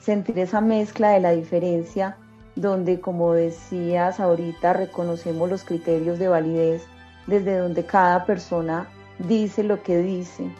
Sentir 0.00 0.38
esa 0.38 0.60
mezcla 0.60 1.12
de 1.12 1.20
la 1.20 1.30
diferencia 1.30 2.18
donde, 2.56 3.00
como 3.00 3.32
decías 3.32 4.20
ahorita, 4.20 4.74
reconocemos 4.74 5.48
los 5.48 5.64
criterios 5.64 6.18
de 6.18 6.28
validez, 6.28 6.86
desde 7.26 7.56
donde 7.56 7.86
cada 7.86 8.26
persona 8.26 8.86
dice 9.18 9.62
lo 9.62 9.82
que 9.82 9.96
dice, 9.96 10.50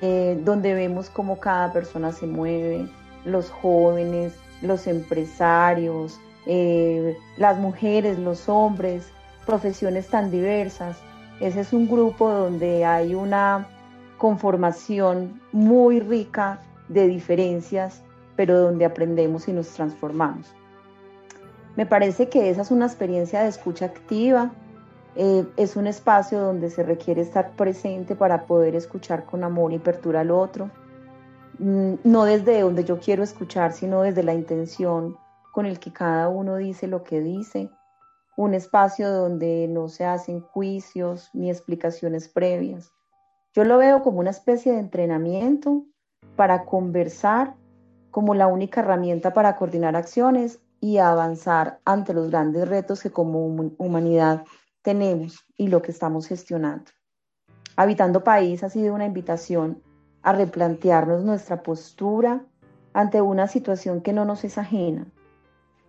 eh, 0.00 0.40
donde 0.42 0.74
vemos 0.74 1.08
cómo 1.08 1.38
cada 1.38 1.72
persona 1.72 2.10
se 2.10 2.26
mueve, 2.26 2.88
los 3.24 3.48
jóvenes, 3.48 4.32
los 4.60 4.88
empresarios, 4.88 6.18
eh, 6.46 7.16
las 7.36 7.60
mujeres, 7.60 8.18
los 8.18 8.48
hombres, 8.48 9.06
profesiones 9.46 10.08
tan 10.08 10.32
diversas. 10.32 10.96
Ese 11.38 11.60
es 11.60 11.72
un 11.72 11.86
grupo 11.86 12.28
donde 12.28 12.84
hay 12.84 13.14
una 13.14 13.68
conformación 14.22 15.40
muy 15.50 15.98
rica 15.98 16.60
de 16.86 17.08
diferencias, 17.08 18.04
pero 18.36 18.56
donde 18.56 18.84
aprendemos 18.84 19.48
y 19.48 19.52
nos 19.52 19.66
transformamos. 19.70 20.54
Me 21.74 21.86
parece 21.86 22.28
que 22.28 22.48
esa 22.48 22.62
es 22.62 22.70
una 22.70 22.86
experiencia 22.86 23.42
de 23.42 23.48
escucha 23.48 23.86
activa, 23.86 24.52
eh, 25.16 25.44
es 25.56 25.74
un 25.74 25.88
espacio 25.88 26.38
donde 26.38 26.70
se 26.70 26.84
requiere 26.84 27.20
estar 27.20 27.56
presente 27.56 28.14
para 28.14 28.46
poder 28.46 28.76
escuchar 28.76 29.24
con 29.24 29.42
amor 29.42 29.72
y 29.72 29.76
apertura 29.78 30.20
al 30.20 30.30
otro, 30.30 30.70
mm, 31.58 31.94
no 32.04 32.24
desde 32.24 32.60
donde 32.60 32.84
yo 32.84 33.00
quiero 33.00 33.24
escuchar, 33.24 33.72
sino 33.72 34.02
desde 34.02 34.22
la 34.22 34.34
intención 34.34 35.16
con 35.50 35.66
el 35.66 35.80
que 35.80 35.92
cada 35.92 36.28
uno 36.28 36.58
dice 36.58 36.86
lo 36.86 37.02
que 37.02 37.20
dice, 37.20 37.70
un 38.36 38.54
espacio 38.54 39.10
donde 39.10 39.66
no 39.66 39.88
se 39.88 40.04
hacen 40.04 40.42
juicios 40.42 41.28
ni 41.32 41.50
explicaciones 41.50 42.28
previas. 42.28 42.92
Yo 43.54 43.64
lo 43.64 43.76
veo 43.76 44.02
como 44.02 44.20
una 44.20 44.30
especie 44.30 44.72
de 44.72 44.78
entrenamiento 44.78 45.84
para 46.36 46.64
conversar 46.64 47.54
como 48.10 48.34
la 48.34 48.46
única 48.46 48.80
herramienta 48.80 49.32
para 49.32 49.56
coordinar 49.56 49.94
acciones 49.94 50.60
y 50.80 50.98
avanzar 50.98 51.80
ante 51.84 52.14
los 52.14 52.30
grandes 52.30 52.68
retos 52.68 53.02
que 53.02 53.10
como 53.10 53.44
humanidad 53.78 54.44
tenemos 54.82 55.46
y 55.56 55.68
lo 55.68 55.82
que 55.82 55.92
estamos 55.92 56.26
gestionando. 56.26 56.90
Habitando 57.76 58.24
País 58.24 58.64
ha 58.64 58.70
sido 58.70 58.94
una 58.94 59.06
invitación 59.06 59.82
a 60.22 60.32
replantearnos 60.32 61.22
nuestra 61.22 61.62
postura 61.62 62.44
ante 62.92 63.20
una 63.20 63.48
situación 63.48 64.00
que 64.00 64.12
no 64.12 64.24
nos 64.24 64.44
es 64.44 64.58
ajena. 64.58 65.06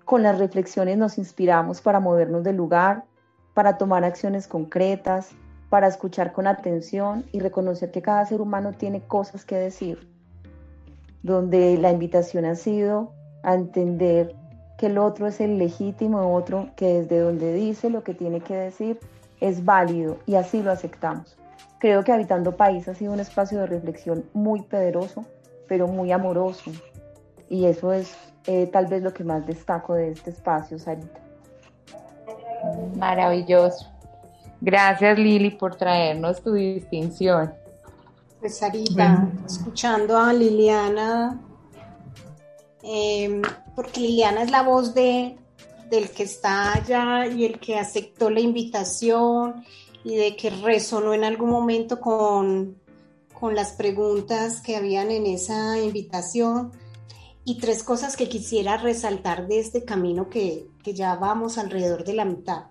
Con 0.06 0.22
las 0.22 0.38
reflexiones 0.38 0.98
nos 0.98 1.18
inspiramos 1.18 1.82
para 1.82 2.00
movernos 2.00 2.44
del 2.44 2.58
lugar, 2.58 3.06
para 3.54 3.78
tomar 3.78 4.04
acciones 4.04 4.48
concretas, 4.48 5.32
para 5.74 5.88
escuchar 5.88 6.34
con 6.34 6.46
atención 6.46 7.26
y 7.32 7.40
reconocer 7.40 7.90
que 7.90 8.04
cada 8.04 8.24
ser 8.28 8.42
humano 8.42 8.74
tiene 8.74 9.02
cosas 9.02 9.44
que 9.44 9.56
decir, 9.56 10.08
donde 11.24 11.80
la 11.80 11.92
invitación 11.92 12.46
ha 12.46 12.54
sido 12.54 13.12
a 13.42 13.56
entender 13.56 14.36
que 14.78 14.86
el 14.86 15.00
otro 15.00 15.26
es 15.26 15.42
el 15.42 15.58
legítimo 15.58 16.36
otro, 16.36 16.70
que 16.76 17.02
desde 17.02 17.18
donde 17.18 17.56
dice 17.56 17.90
lo 17.90 18.04
que 18.04 18.14
tiene 18.14 18.40
que 18.40 18.54
decir 18.54 19.00
es 19.42 19.66
válido 19.66 20.20
y 20.28 20.36
así 20.36 20.62
lo 20.62 20.70
aceptamos. 20.72 21.36
Creo 21.80 22.04
que 22.04 22.12
Habitando 22.12 22.56
País 22.56 22.88
ha 22.88 22.94
sido 22.94 23.12
un 23.12 23.20
espacio 23.20 23.58
de 23.58 23.66
reflexión 23.66 24.26
muy 24.34 24.62
poderoso, 24.62 25.26
pero 25.68 25.88
muy 25.88 26.12
amoroso. 26.12 26.70
Y 27.50 27.66
eso 27.66 27.94
es 27.94 28.16
eh, 28.46 28.68
tal 28.68 28.86
vez 28.86 29.02
lo 29.02 29.12
que 29.12 29.24
más 29.24 29.44
destaco 29.48 29.96
de 29.96 30.12
este 30.12 30.30
espacio, 30.30 30.78
Sarita. 30.78 31.20
Maravilloso. 32.96 33.93
Gracias 34.66 35.20
Lili 35.20 35.50
por 35.50 35.76
traernos 35.76 36.42
tu 36.42 36.54
distinción. 36.54 37.54
Pues 38.40 38.60
Sarita, 38.60 39.30
escuchando 39.46 40.18
a 40.18 40.32
Liliana, 40.32 41.42
eh, 42.82 43.42
porque 43.76 44.00
Liliana 44.00 44.42
es 44.42 44.52
la 44.52 44.64
voz 44.64 44.94
de, 44.94 45.38
del 45.90 46.10
que 46.12 46.24
está 46.24 46.76
allá 46.76 47.28
y 47.28 47.44
el 47.44 47.60
que 47.60 47.78
aceptó 47.78 48.30
la 48.30 48.40
invitación 48.40 49.66
y 50.06 50.16
de 50.16 50.38
que 50.38 50.50
resonó 50.50 51.14
en 51.14 51.26
algún 51.26 51.50
momento 51.50 52.00
con, 52.00 52.78
con 53.38 53.56
las 53.56 53.74
preguntas 53.74 54.62
que 54.62 54.78
habían 54.78 55.12
en 55.12 55.26
esa 55.26 55.78
invitación. 55.78 56.72
Y 57.44 57.60
tres 57.60 57.84
cosas 57.84 58.16
que 58.16 58.30
quisiera 58.30 58.78
resaltar 58.78 59.46
de 59.48 59.60
este 59.60 59.84
camino 59.84 60.30
que, 60.30 60.68
que 60.82 60.94
ya 60.94 61.16
vamos 61.16 61.58
alrededor 61.58 62.06
de 62.06 62.14
la 62.14 62.24
mitad. 62.24 62.68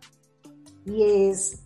Y 0.87 1.03
es 1.03 1.62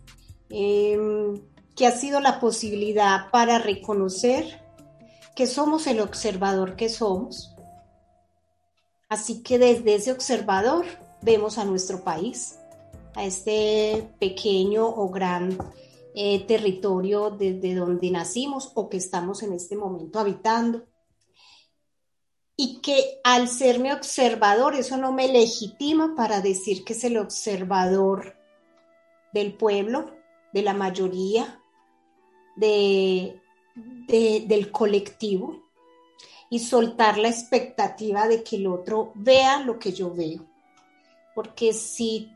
em, 0.50 1.40
que 1.74 1.86
ha 1.86 1.90
sido 1.90 2.20
la 2.20 2.40
posibilidad 2.40 3.30
para 3.30 3.58
reconocer 3.58 4.62
que 5.34 5.46
somos 5.46 5.86
el 5.86 6.00
observador 6.00 6.76
que 6.76 6.88
somos. 6.88 7.54
Así 9.08 9.42
que 9.42 9.58
desde 9.58 9.94
ese 9.94 10.12
observador 10.12 10.86
vemos 11.22 11.58
a 11.58 11.64
nuestro 11.64 12.02
país, 12.02 12.58
a 13.14 13.24
este 13.24 14.10
pequeño 14.18 14.86
o 14.86 15.10
gran 15.10 15.58
eh, 16.14 16.46
territorio 16.46 17.30
desde 17.30 17.74
donde 17.74 18.10
nacimos 18.10 18.72
o 18.74 18.88
que 18.88 18.96
estamos 18.96 19.42
en 19.42 19.52
este 19.52 19.76
momento 19.76 20.18
habitando 20.18 20.86
y 22.56 22.80
que 22.80 23.20
al 23.22 23.48
ser 23.48 23.78
mi 23.78 23.92
observador, 23.92 24.74
eso 24.74 24.96
no 24.96 25.12
me 25.12 25.28
legitima 25.28 26.14
para 26.16 26.40
decir 26.40 26.84
que 26.84 26.94
es 26.94 27.04
el 27.04 27.18
observador 27.18 28.34
del 29.34 29.54
pueblo, 29.54 30.15
de 30.56 30.62
la 30.62 30.72
mayoría, 30.72 31.60
de, 32.56 33.42
del 34.48 34.70
colectivo, 34.72 35.68
y 36.48 36.60
soltar 36.60 37.18
la 37.18 37.28
expectativa 37.28 38.26
de 38.26 38.42
que 38.42 38.56
el 38.56 38.66
otro 38.66 39.12
vea 39.14 39.60
lo 39.60 39.78
que 39.78 39.92
yo 39.92 40.14
veo. 40.14 40.46
Porque 41.34 41.74
si 41.74 42.32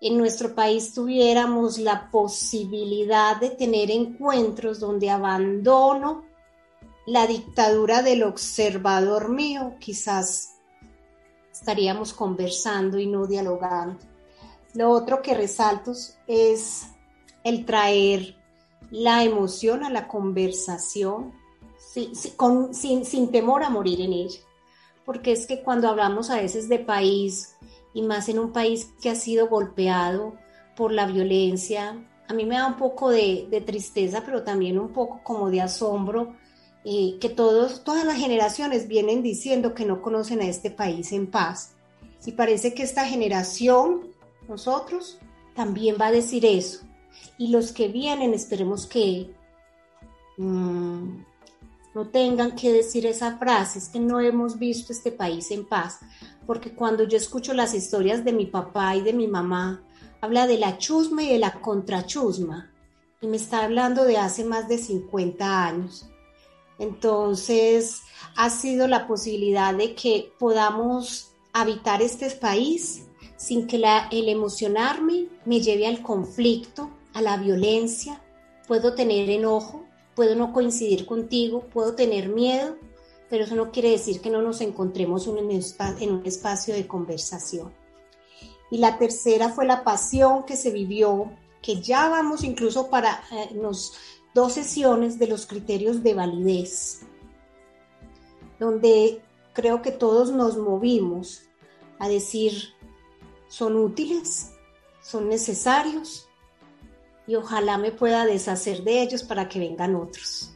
en 0.00 0.18
nuestro 0.18 0.56
país 0.56 0.92
tuviéramos 0.92 1.78
la 1.78 2.10
posibilidad 2.10 3.36
de 3.36 3.50
tener 3.50 3.92
encuentros 3.92 4.80
donde 4.80 5.08
abandono 5.08 6.24
la 7.06 7.28
dictadura 7.28 8.02
del 8.02 8.24
observador 8.24 9.28
mío, 9.28 9.76
quizás 9.78 10.56
estaríamos 11.52 12.12
conversando 12.12 12.98
y 12.98 13.06
no 13.06 13.28
dialogando. 13.28 14.00
Lo 14.74 14.90
otro 14.90 15.22
que 15.22 15.34
resalto 15.34 15.92
es 16.26 16.88
el 17.44 17.64
traer 17.64 18.36
la 18.90 19.24
emoción 19.24 19.84
a 19.84 19.90
la 19.90 20.08
conversación 20.08 21.32
sin, 21.78 23.04
sin 23.04 23.30
temor 23.30 23.62
a 23.64 23.70
morir 23.70 24.00
en 24.00 24.12
ella. 24.12 24.40
Porque 25.04 25.32
es 25.32 25.46
que 25.46 25.62
cuando 25.62 25.88
hablamos 25.88 26.30
a 26.30 26.36
veces 26.36 26.68
de 26.68 26.78
país, 26.78 27.56
y 27.94 28.02
más 28.02 28.28
en 28.28 28.38
un 28.38 28.52
país 28.52 28.90
que 29.02 29.10
ha 29.10 29.14
sido 29.14 29.48
golpeado 29.48 30.34
por 30.76 30.92
la 30.92 31.06
violencia, 31.06 31.96
a 32.28 32.34
mí 32.34 32.46
me 32.46 32.56
da 32.56 32.66
un 32.66 32.76
poco 32.76 33.10
de, 33.10 33.46
de 33.50 33.60
tristeza, 33.60 34.22
pero 34.24 34.42
también 34.42 34.78
un 34.78 34.92
poco 34.92 35.20
como 35.22 35.50
de 35.50 35.60
asombro 35.60 36.34
que 36.84 37.32
todos, 37.34 37.84
todas 37.84 38.04
las 38.04 38.16
generaciones 38.16 38.88
vienen 38.88 39.22
diciendo 39.22 39.74
que 39.74 39.84
no 39.84 40.02
conocen 40.02 40.40
a 40.40 40.46
este 40.46 40.70
país 40.70 41.12
en 41.12 41.30
paz. 41.30 41.74
Y 42.24 42.32
parece 42.32 42.74
que 42.74 42.82
esta 42.82 43.04
generación, 43.04 44.08
nosotros, 44.48 45.18
también 45.54 45.96
va 46.00 46.06
a 46.06 46.12
decir 46.12 46.44
eso. 46.44 46.80
Y 47.38 47.48
los 47.48 47.72
que 47.72 47.88
vienen, 47.88 48.34
esperemos 48.34 48.86
que 48.86 49.30
mm, 50.38 51.22
no 51.94 52.08
tengan 52.10 52.54
que 52.54 52.72
decir 52.72 53.06
esa 53.06 53.38
frase, 53.38 53.78
es 53.78 53.88
que 53.88 54.00
no 54.00 54.20
hemos 54.20 54.58
visto 54.58 54.92
este 54.92 55.12
país 55.12 55.50
en 55.50 55.64
paz. 55.64 56.00
Porque 56.46 56.74
cuando 56.74 57.04
yo 57.04 57.16
escucho 57.16 57.54
las 57.54 57.74
historias 57.74 58.24
de 58.24 58.32
mi 58.32 58.46
papá 58.46 58.96
y 58.96 59.02
de 59.02 59.12
mi 59.12 59.28
mamá, 59.28 59.82
habla 60.20 60.46
de 60.46 60.58
la 60.58 60.78
chusma 60.78 61.22
y 61.22 61.28
de 61.28 61.38
la 61.38 61.60
contrachusma. 61.60 62.70
Y 63.20 63.26
me 63.26 63.36
está 63.36 63.64
hablando 63.64 64.04
de 64.04 64.18
hace 64.18 64.44
más 64.44 64.68
de 64.68 64.78
50 64.78 65.66
años. 65.66 66.06
Entonces, 66.78 68.02
ha 68.36 68.50
sido 68.50 68.88
la 68.88 69.06
posibilidad 69.06 69.74
de 69.74 69.94
que 69.94 70.32
podamos 70.38 71.32
habitar 71.52 72.02
este 72.02 72.30
país 72.30 73.04
sin 73.36 73.66
que 73.66 73.76
el 74.10 74.28
emocionarme 74.28 75.26
me 75.44 75.60
lleve 75.60 75.86
al 75.86 76.02
conflicto, 76.02 76.90
a 77.14 77.22
la 77.22 77.36
violencia. 77.36 78.22
Puedo 78.66 78.94
tener 78.94 79.28
enojo, 79.30 79.84
puedo 80.14 80.34
no 80.34 80.52
coincidir 80.52 81.06
contigo, 81.06 81.68
puedo 81.72 81.94
tener 81.94 82.28
miedo, 82.28 82.76
pero 83.28 83.44
eso 83.44 83.54
no 83.54 83.72
quiere 83.72 83.90
decir 83.90 84.20
que 84.20 84.30
no 84.30 84.42
nos 84.42 84.60
encontremos 84.60 85.26
en 85.26 85.38
un 85.38 86.22
espacio 86.26 86.74
de 86.74 86.86
conversación. 86.86 87.72
Y 88.70 88.78
la 88.78 88.98
tercera 88.98 89.50
fue 89.50 89.66
la 89.66 89.84
pasión 89.84 90.44
que 90.44 90.56
se 90.56 90.70
vivió, 90.70 91.30
que 91.60 91.80
ya 91.80 92.08
vamos 92.08 92.44
incluso 92.44 92.88
para, 92.88 93.22
eh, 93.32 93.54
dos 94.34 94.52
sesiones 94.52 95.18
de 95.18 95.26
los 95.26 95.46
criterios 95.46 96.02
de 96.02 96.14
validez, 96.14 97.00
donde 98.58 99.20
creo 99.52 99.82
que 99.82 99.92
todos 99.92 100.32
nos 100.32 100.56
movimos 100.56 101.42
a 101.98 102.08
decir, 102.08 102.74
son 103.48 103.76
útiles, 103.76 104.52
son 105.02 105.28
necesarios 105.28 106.28
y 107.26 107.34
ojalá 107.36 107.78
me 107.78 107.92
pueda 107.92 108.26
deshacer 108.26 108.82
de 108.82 109.02
ellos 109.02 109.22
para 109.22 109.48
que 109.48 109.58
vengan 109.58 109.94
otros. 109.94 110.52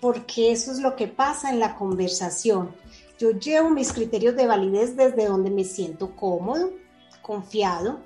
Porque 0.00 0.52
eso 0.52 0.72
es 0.72 0.80
lo 0.80 0.96
que 0.96 1.08
pasa 1.08 1.50
en 1.50 1.60
la 1.60 1.76
conversación. 1.76 2.74
Yo 3.18 3.30
llevo 3.30 3.70
mis 3.70 3.92
criterios 3.92 4.36
de 4.36 4.46
validez 4.46 4.96
desde 4.96 5.26
donde 5.26 5.50
me 5.50 5.64
siento 5.64 6.14
cómodo, 6.14 6.72
confiado, 7.22 8.00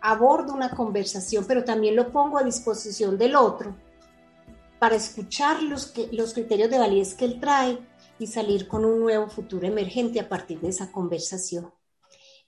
abordo 0.00 0.54
una 0.54 0.70
conversación, 0.70 1.44
pero 1.46 1.64
también 1.64 1.96
lo 1.96 2.12
pongo 2.12 2.38
a 2.38 2.44
disposición 2.44 3.18
del 3.18 3.36
otro 3.36 3.74
para 4.78 4.94
escuchar 4.94 5.62
los, 5.62 5.92
los 6.12 6.32
criterios 6.32 6.70
de 6.70 6.78
validez 6.78 7.14
que 7.14 7.24
él 7.24 7.40
trae 7.40 7.78
y 8.18 8.26
salir 8.26 8.68
con 8.68 8.84
un 8.84 9.00
nuevo 9.00 9.28
futuro 9.28 9.66
emergente 9.66 10.20
a 10.20 10.28
partir 10.28 10.60
de 10.60 10.68
esa 10.68 10.90
conversación. 10.90 11.72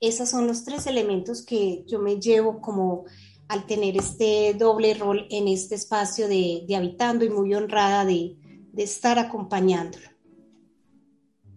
Esos 0.01 0.31
son 0.31 0.47
los 0.47 0.65
tres 0.65 0.87
elementos 0.87 1.43
que 1.43 1.85
yo 1.87 1.99
me 1.99 2.19
llevo 2.19 2.61
como 2.61 3.05
al 3.51 3.67
tener 3.67 3.97
este 3.97 4.55
doble 4.55 4.95
rol 4.95 5.27
en 5.29 5.49
este 5.49 5.75
espacio 5.75 6.29
de, 6.29 6.65
habitando 6.77 7.25
y 7.25 7.31
muy 7.31 7.53
honrada 7.53 8.05
de, 8.05 8.37
de 8.73 8.83
estar 8.85 9.19
acompañándolo. 9.19 10.05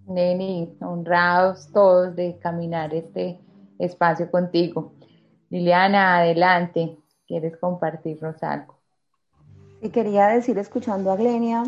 Neni, 0.08 0.76
honrados 0.82 1.70
todos 1.72 2.16
de 2.16 2.40
caminar 2.40 2.96
este 2.96 3.40
espacio 3.78 4.32
contigo. 4.32 4.96
Liliana, 5.52 6.18
adelante, 6.18 6.98
¿quieres 7.28 7.58
compartirnos 7.58 8.42
algo? 8.42 8.80
Y 9.80 9.90
quería 9.90 10.30
decir, 10.30 10.58
escuchando 10.58 11.12
a 11.12 11.16
Glenia, 11.16 11.62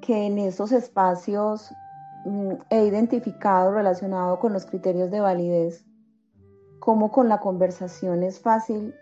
que 0.00 0.26
en 0.26 0.38
estos 0.38 0.70
espacios 0.70 1.72
mm, 2.24 2.52
he 2.70 2.84
identificado 2.84 3.72
relacionado 3.72 4.38
con 4.38 4.52
los 4.52 4.64
criterios 4.64 5.10
de 5.10 5.18
validez, 5.18 5.84
cómo 6.78 7.10
con 7.10 7.28
la 7.28 7.40
conversación 7.40 8.22
es 8.22 8.38
fácil 8.38 8.94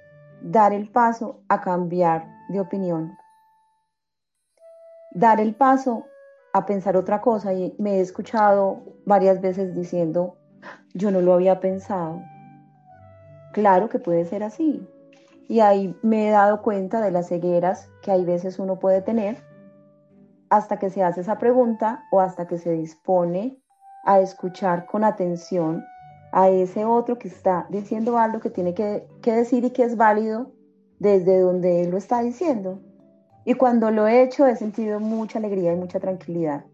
dar 0.50 0.72
el 0.72 0.88
paso 0.88 1.40
a 1.48 1.60
cambiar 1.60 2.24
de 2.48 2.60
opinión. 2.60 3.16
Dar 5.10 5.40
el 5.40 5.56
paso 5.56 6.04
a 6.52 6.64
pensar 6.66 6.96
otra 6.96 7.20
cosa 7.20 7.52
y 7.52 7.74
me 7.78 7.96
he 7.96 8.00
escuchado 8.00 8.82
varias 9.04 9.40
veces 9.40 9.74
diciendo, 9.74 10.36
yo 10.94 11.10
no 11.10 11.20
lo 11.20 11.34
había 11.34 11.58
pensado. 11.58 12.22
Claro 13.52 13.88
que 13.88 13.98
puede 13.98 14.24
ser 14.24 14.44
así, 14.44 14.88
y 15.48 15.60
ahí 15.60 15.98
me 16.02 16.28
he 16.28 16.30
dado 16.30 16.62
cuenta 16.62 17.00
de 17.00 17.10
las 17.10 17.28
cegueras 17.28 17.88
que 18.02 18.12
hay 18.12 18.24
veces 18.24 18.60
uno 18.60 18.78
puede 18.78 19.02
tener 19.02 19.42
hasta 20.48 20.78
que 20.78 20.90
se 20.90 21.02
hace 21.02 21.22
esa 21.22 21.38
pregunta 21.38 22.04
o 22.12 22.20
hasta 22.20 22.46
que 22.46 22.58
se 22.58 22.70
dispone 22.70 23.58
a 24.04 24.20
escuchar 24.20 24.86
con 24.86 25.02
atención 25.02 25.84
a 26.36 26.48
ese 26.50 26.84
otro 26.84 27.18
que 27.18 27.28
está 27.28 27.66
diciendo 27.70 28.18
algo 28.18 28.40
que 28.40 28.50
tiene 28.50 28.74
que, 28.74 29.06
decir 29.22 29.64
y 29.64 29.70
que 29.70 29.84
es 29.84 29.96
válido 29.96 30.52
desde 30.98 31.40
donde 31.40 31.82
él 31.82 31.90
lo 31.90 31.96
está 31.96 32.20
diciendo. 32.20 32.80
Y 33.44 33.54
cuando 33.54 33.90
lo 33.90 34.06
he 34.06 34.22
hecho 34.22 34.46
he 34.46 34.56
sentido 34.56 35.00
mucha 35.00 35.38
alegría 35.38 35.72
y 35.72 35.76
mucha 35.76 36.00
tranquilidad. 36.00 36.64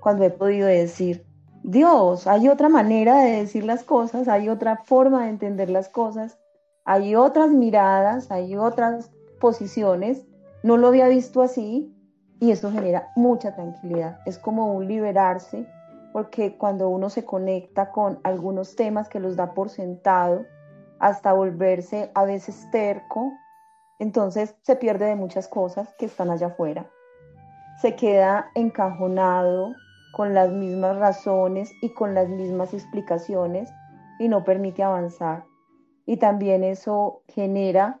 Cuando 0.00 0.24
he 0.24 0.30
podido 0.30 0.66
decir, 0.66 1.24
Dios, 1.62 2.26
hay 2.26 2.48
otra 2.48 2.68
manera 2.68 3.22
de 3.22 3.42
decir 3.42 3.64
las 3.64 3.84
cosas, 3.84 4.26
hay 4.28 4.48
otra 4.48 4.78
forma 4.84 5.24
de 5.24 5.30
entender 5.30 5.70
las 5.70 5.88
cosas 5.88 6.38
hay 6.84 7.16
otras 7.16 7.50
miradas, 7.50 8.30
hay 8.30 8.56
otras 8.56 9.10
posiciones, 9.40 10.22
no 10.62 10.76
lo 10.76 10.88
había 10.88 11.08
visto 11.08 11.40
así 11.40 11.90
y 12.40 12.50
eso 12.50 12.70
genera 12.70 13.08
mucha 13.16 13.54
tranquilidad. 13.54 14.18
Es 14.26 14.38
como 14.38 14.74
un 14.74 14.86
liberarse 14.86 15.66
porque 16.14 16.56
cuando 16.56 16.90
uno 16.90 17.10
se 17.10 17.24
conecta 17.24 17.90
con 17.90 18.20
algunos 18.22 18.76
temas 18.76 19.08
que 19.08 19.18
los 19.18 19.34
da 19.34 19.52
por 19.52 19.68
sentado, 19.68 20.46
hasta 21.00 21.32
volverse 21.32 22.12
a 22.14 22.24
veces 22.24 22.68
terco, 22.70 23.32
entonces 23.98 24.54
se 24.62 24.76
pierde 24.76 25.06
de 25.06 25.16
muchas 25.16 25.48
cosas 25.48 25.92
que 25.98 26.06
están 26.06 26.30
allá 26.30 26.46
afuera. 26.46 26.88
Se 27.82 27.96
queda 27.96 28.52
encajonado 28.54 29.74
con 30.12 30.34
las 30.34 30.52
mismas 30.52 30.96
razones 30.98 31.72
y 31.82 31.92
con 31.94 32.14
las 32.14 32.28
mismas 32.28 32.72
explicaciones 32.74 33.68
y 34.20 34.28
no 34.28 34.44
permite 34.44 34.84
avanzar 34.84 35.42
y 36.06 36.18
también 36.18 36.62
eso 36.62 37.24
genera 37.26 38.00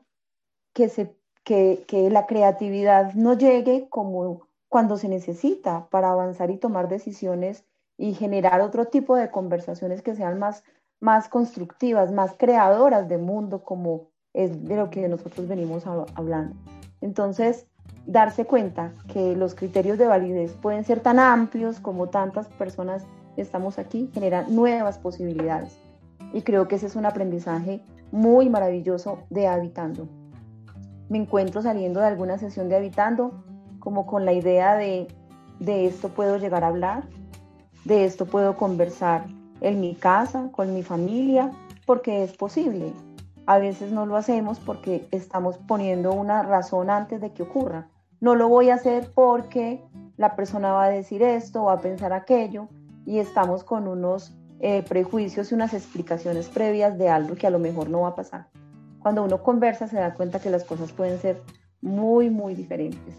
que, 0.72 0.88
se, 0.88 1.16
que, 1.42 1.84
que 1.88 2.10
la 2.10 2.26
creatividad 2.26 3.12
no 3.14 3.34
llegue 3.34 3.88
como 3.88 4.46
cuando 4.68 4.98
se 4.98 5.08
necesita 5.08 5.88
para 5.90 6.12
avanzar 6.12 6.52
y 6.52 6.58
tomar 6.58 6.88
decisiones 6.88 7.64
y 7.96 8.14
generar 8.14 8.60
otro 8.60 8.86
tipo 8.86 9.16
de 9.16 9.30
conversaciones 9.30 10.02
que 10.02 10.14
sean 10.14 10.38
más, 10.38 10.64
más 11.00 11.28
constructivas, 11.28 12.12
más 12.12 12.34
creadoras 12.36 13.08
de 13.08 13.18
mundo, 13.18 13.62
como 13.62 14.08
es 14.32 14.64
de 14.64 14.76
lo 14.76 14.90
que 14.90 15.08
nosotros 15.08 15.46
venimos 15.46 15.86
hablando. 15.86 16.56
Entonces, 17.00 17.66
darse 18.06 18.44
cuenta 18.46 18.92
que 19.12 19.36
los 19.36 19.54
criterios 19.54 19.98
de 19.98 20.06
validez 20.06 20.52
pueden 20.60 20.84
ser 20.84 21.00
tan 21.00 21.18
amplios 21.18 21.80
como 21.80 22.08
tantas 22.08 22.48
personas 22.48 23.06
estamos 23.36 23.78
aquí, 23.78 24.10
genera 24.12 24.42
nuevas 24.48 24.98
posibilidades. 24.98 25.78
Y 26.32 26.42
creo 26.42 26.68
que 26.68 26.76
ese 26.76 26.86
es 26.86 26.96
un 26.96 27.06
aprendizaje 27.06 27.80
muy 28.10 28.48
maravilloso 28.48 29.18
de 29.30 29.46
Habitando. 29.46 30.08
Me 31.08 31.18
encuentro 31.18 31.62
saliendo 31.62 32.00
de 32.00 32.06
alguna 32.06 32.38
sesión 32.38 32.68
de 32.68 32.76
Habitando 32.76 33.44
como 33.78 34.06
con 34.06 34.24
la 34.24 34.32
idea 34.32 34.74
de, 34.74 35.08
de 35.60 35.86
esto 35.86 36.08
puedo 36.08 36.38
llegar 36.38 36.64
a 36.64 36.68
hablar, 36.68 37.04
de 37.84 38.04
esto 38.04 38.26
puedo 38.26 38.56
conversar 38.56 39.26
en 39.60 39.80
mi 39.80 39.94
casa, 39.94 40.50
con 40.52 40.74
mi 40.74 40.82
familia, 40.82 41.50
porque 41.86 42.22
es 42.22 42.36
posible. 42.36 42.92
A 43.46 43.58
veces 43.58 43.92
no 43.92 44.06
lo 44.06 44.16
hacemos 44.16 44.58
porque 44.58 45.06
estamos 45.10 45.58
poniendo 45.58 46.12
una 46.12 46.42
razón 46.42 46.90
antes 46.90 47.20
de 47.20 47.32
que 47.32 47.42
ocurra. 47.42 47.88
No 48.20 48.34
lo 48.34 48.48
voy 48.48 48.70
a 48.70 48.74
hacer 48.74 49.10
porque 49.14 49.82
la 50.16 50.34
persona 50.34 50.72
va 50.72 50.84
a 50.84 50.90
decir 50.90 51.22
esto, 51.22 51.64
va 51.64 51.74
a 51.74 51.80
pensar 51.80 52.12
aquello 52.12 52.68
y 53.04 53.18
estamos 53.18 53.64
con 53.64 53.86
unos 53.86 54.34
eh, 54.60 54.82
prejuicios 54.88 55.52
y 55.52 55.54
unas 55.54 55.74
explicaciones 55.74 56.48
previas 56.48 56.96
de 56.96 57.10
algo 57.10 57.34
que 57.34 57.46
a 57.46 57.50
lo 57.50 57.58
mejor 57.58 57.90
no 57.90 58.02
va 58.02 58.08
a 58.08 58.14
pasar. 58.14 58.46
Cuando 59.00 59.22
uno 59.22 59.42
conversa 59.42 59.88
se 59.88 59.96
da 59.96 60.14
cuenta 60.14 60.40
que 60.40 60.48
las 60.48 60.64
cosas 60.64 60.92
pueden 60.92 61.18
ser 61.18 61.42
muy, 61.82 62.30
muy 62.30 62.54
diferentes. 62.54 63.14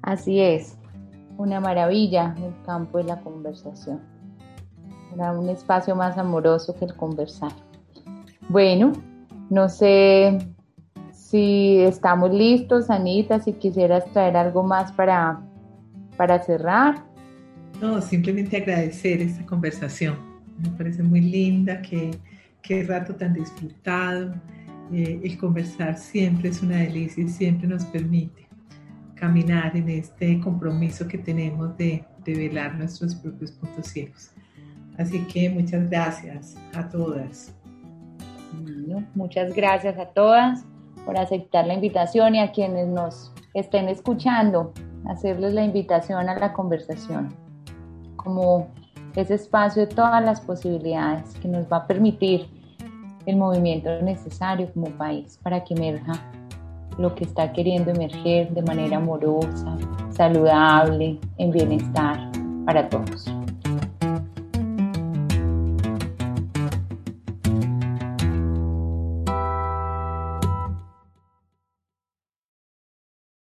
Así 0.00 0.40
es, 0.40 0.78
una 1.38 1.60
maravilla 1.60 2.34
el 2.36 2.52
campo 2.66 2.98
de 2.98 3.04
la 3.04 3.20
conversación. 3.20 4.00
Era 5.14 5.32
un 5.32 5.48
espacio 5.48 5.96
más 5.96 6.18
amoroso 6.18 6.74
que 6.74 6.84
el 6.84 6.94
conversar. 6.94 7.52
Bueno, 8.48 8.92
no 9.48 9.68
sé 9.68 10.38
si 11.12 11.78
estamos 11.78 12.32
listos, 12.34 12.90
Anita, 12.90 13.38
si 13.40 13.52
quisieras 13.54 14.04
traer 14.12 14.36
algo 14.36 14.62
más 14.62 14.92
para, 14.92 15.40
para 16.16 16.42
cerrar. 16.42 17.04
No, 17.80 18.02
simplemente 18.02 18.56
agradecer 18.56 19.22
esta 19.22 19.46
conversación. 19.46 20.16
Me 20.58 20.70
parece 20.70 21.02
muy 21.04 21.20
linda, 21.20 21.80
que 21.80 22.10
qué 22.62 22.82
rato 22.82 23.14
tan 23.14 23.32
disfrutado. 23.32 24.34
Eh, 24.92 25.20
el 25.22 25.38
conversar 25.38 25.96
siempre 25.96 26.48
es 26.48 26.62
una 26.62 26.78
delicia 26.78 27.22
y 27.22 27.28
siempre 27.28 27.68
nos 27.68 27.84
permite 27.84 28.47
caminar 29.18 29.76
en 29.76 29.88
este 29.88 30.40
compromiso 30.40 31.06
que 31.06 31.18
tenemos 31.18 31.76
de 31.76 32.04
revelar 32.24 32.74
nuestros 32.74 33.14
propios 33.14 33.52
puntos 33.52 33.86
ciegos. 33.86 34.30
Así 34.96 35.20
que 35.26 35.48
muchas 35.50 35.88
gracias 35.88 36.56
a 36.74 36.88
todas. 36.88 37.54
muchas 39.14 39.54
gracias 39.54 39.98
a 39.98 40.06
todas 40.06 40.64
por 41.04 41.16
aceptar 41.16 41.66
la 41.66 41.74
invitación 41.74 42.34
y 42.34 42.40
a 42.40 42.50
quienes 42.50 42.88
nos 42.88 43.32
estén 43.54 43.88
escuchando, 43.88 44.72
hacerles 45.08 45.54
la 45.54 45.64
invitación 45.64 46.28
a 46.28 46.38
la 46.38 46.52
conversación 46.52 47.34
como 48.16 48.68
ese 49.16 49.34
espacio 49.34 49.86
de 49.86 49.94
todas 49.94 50.22
las 50.22 50.40
posibilidades 50.40 51.34
que 51.40 51.48
nos 51.48 51.66
va 51.66 51.78
a 51.78 51.86
permitir 51.86 52.48
el 53.26 53.36
movimiento 53.36 54.02
necesario 54.02 54.72
como 54.72 54.90
país 54.90 55.38
para 55.42 55.62
que 55.64 55.74
emerja 55.74 56.12
lo 56.98 57.14
que 57.14 57.24
está 57.24 57.52
queriendo 57.52 57.90
emerger 57.90 58.50
de 58.50 58.62
manera 58.62 58.96
amorosa, 58.98 59.76
saludable, 60.10 61.18
en 61.38 61.50
bienestar 61.50 62.30
para 62.66 62.88
todos. 62.88 63.26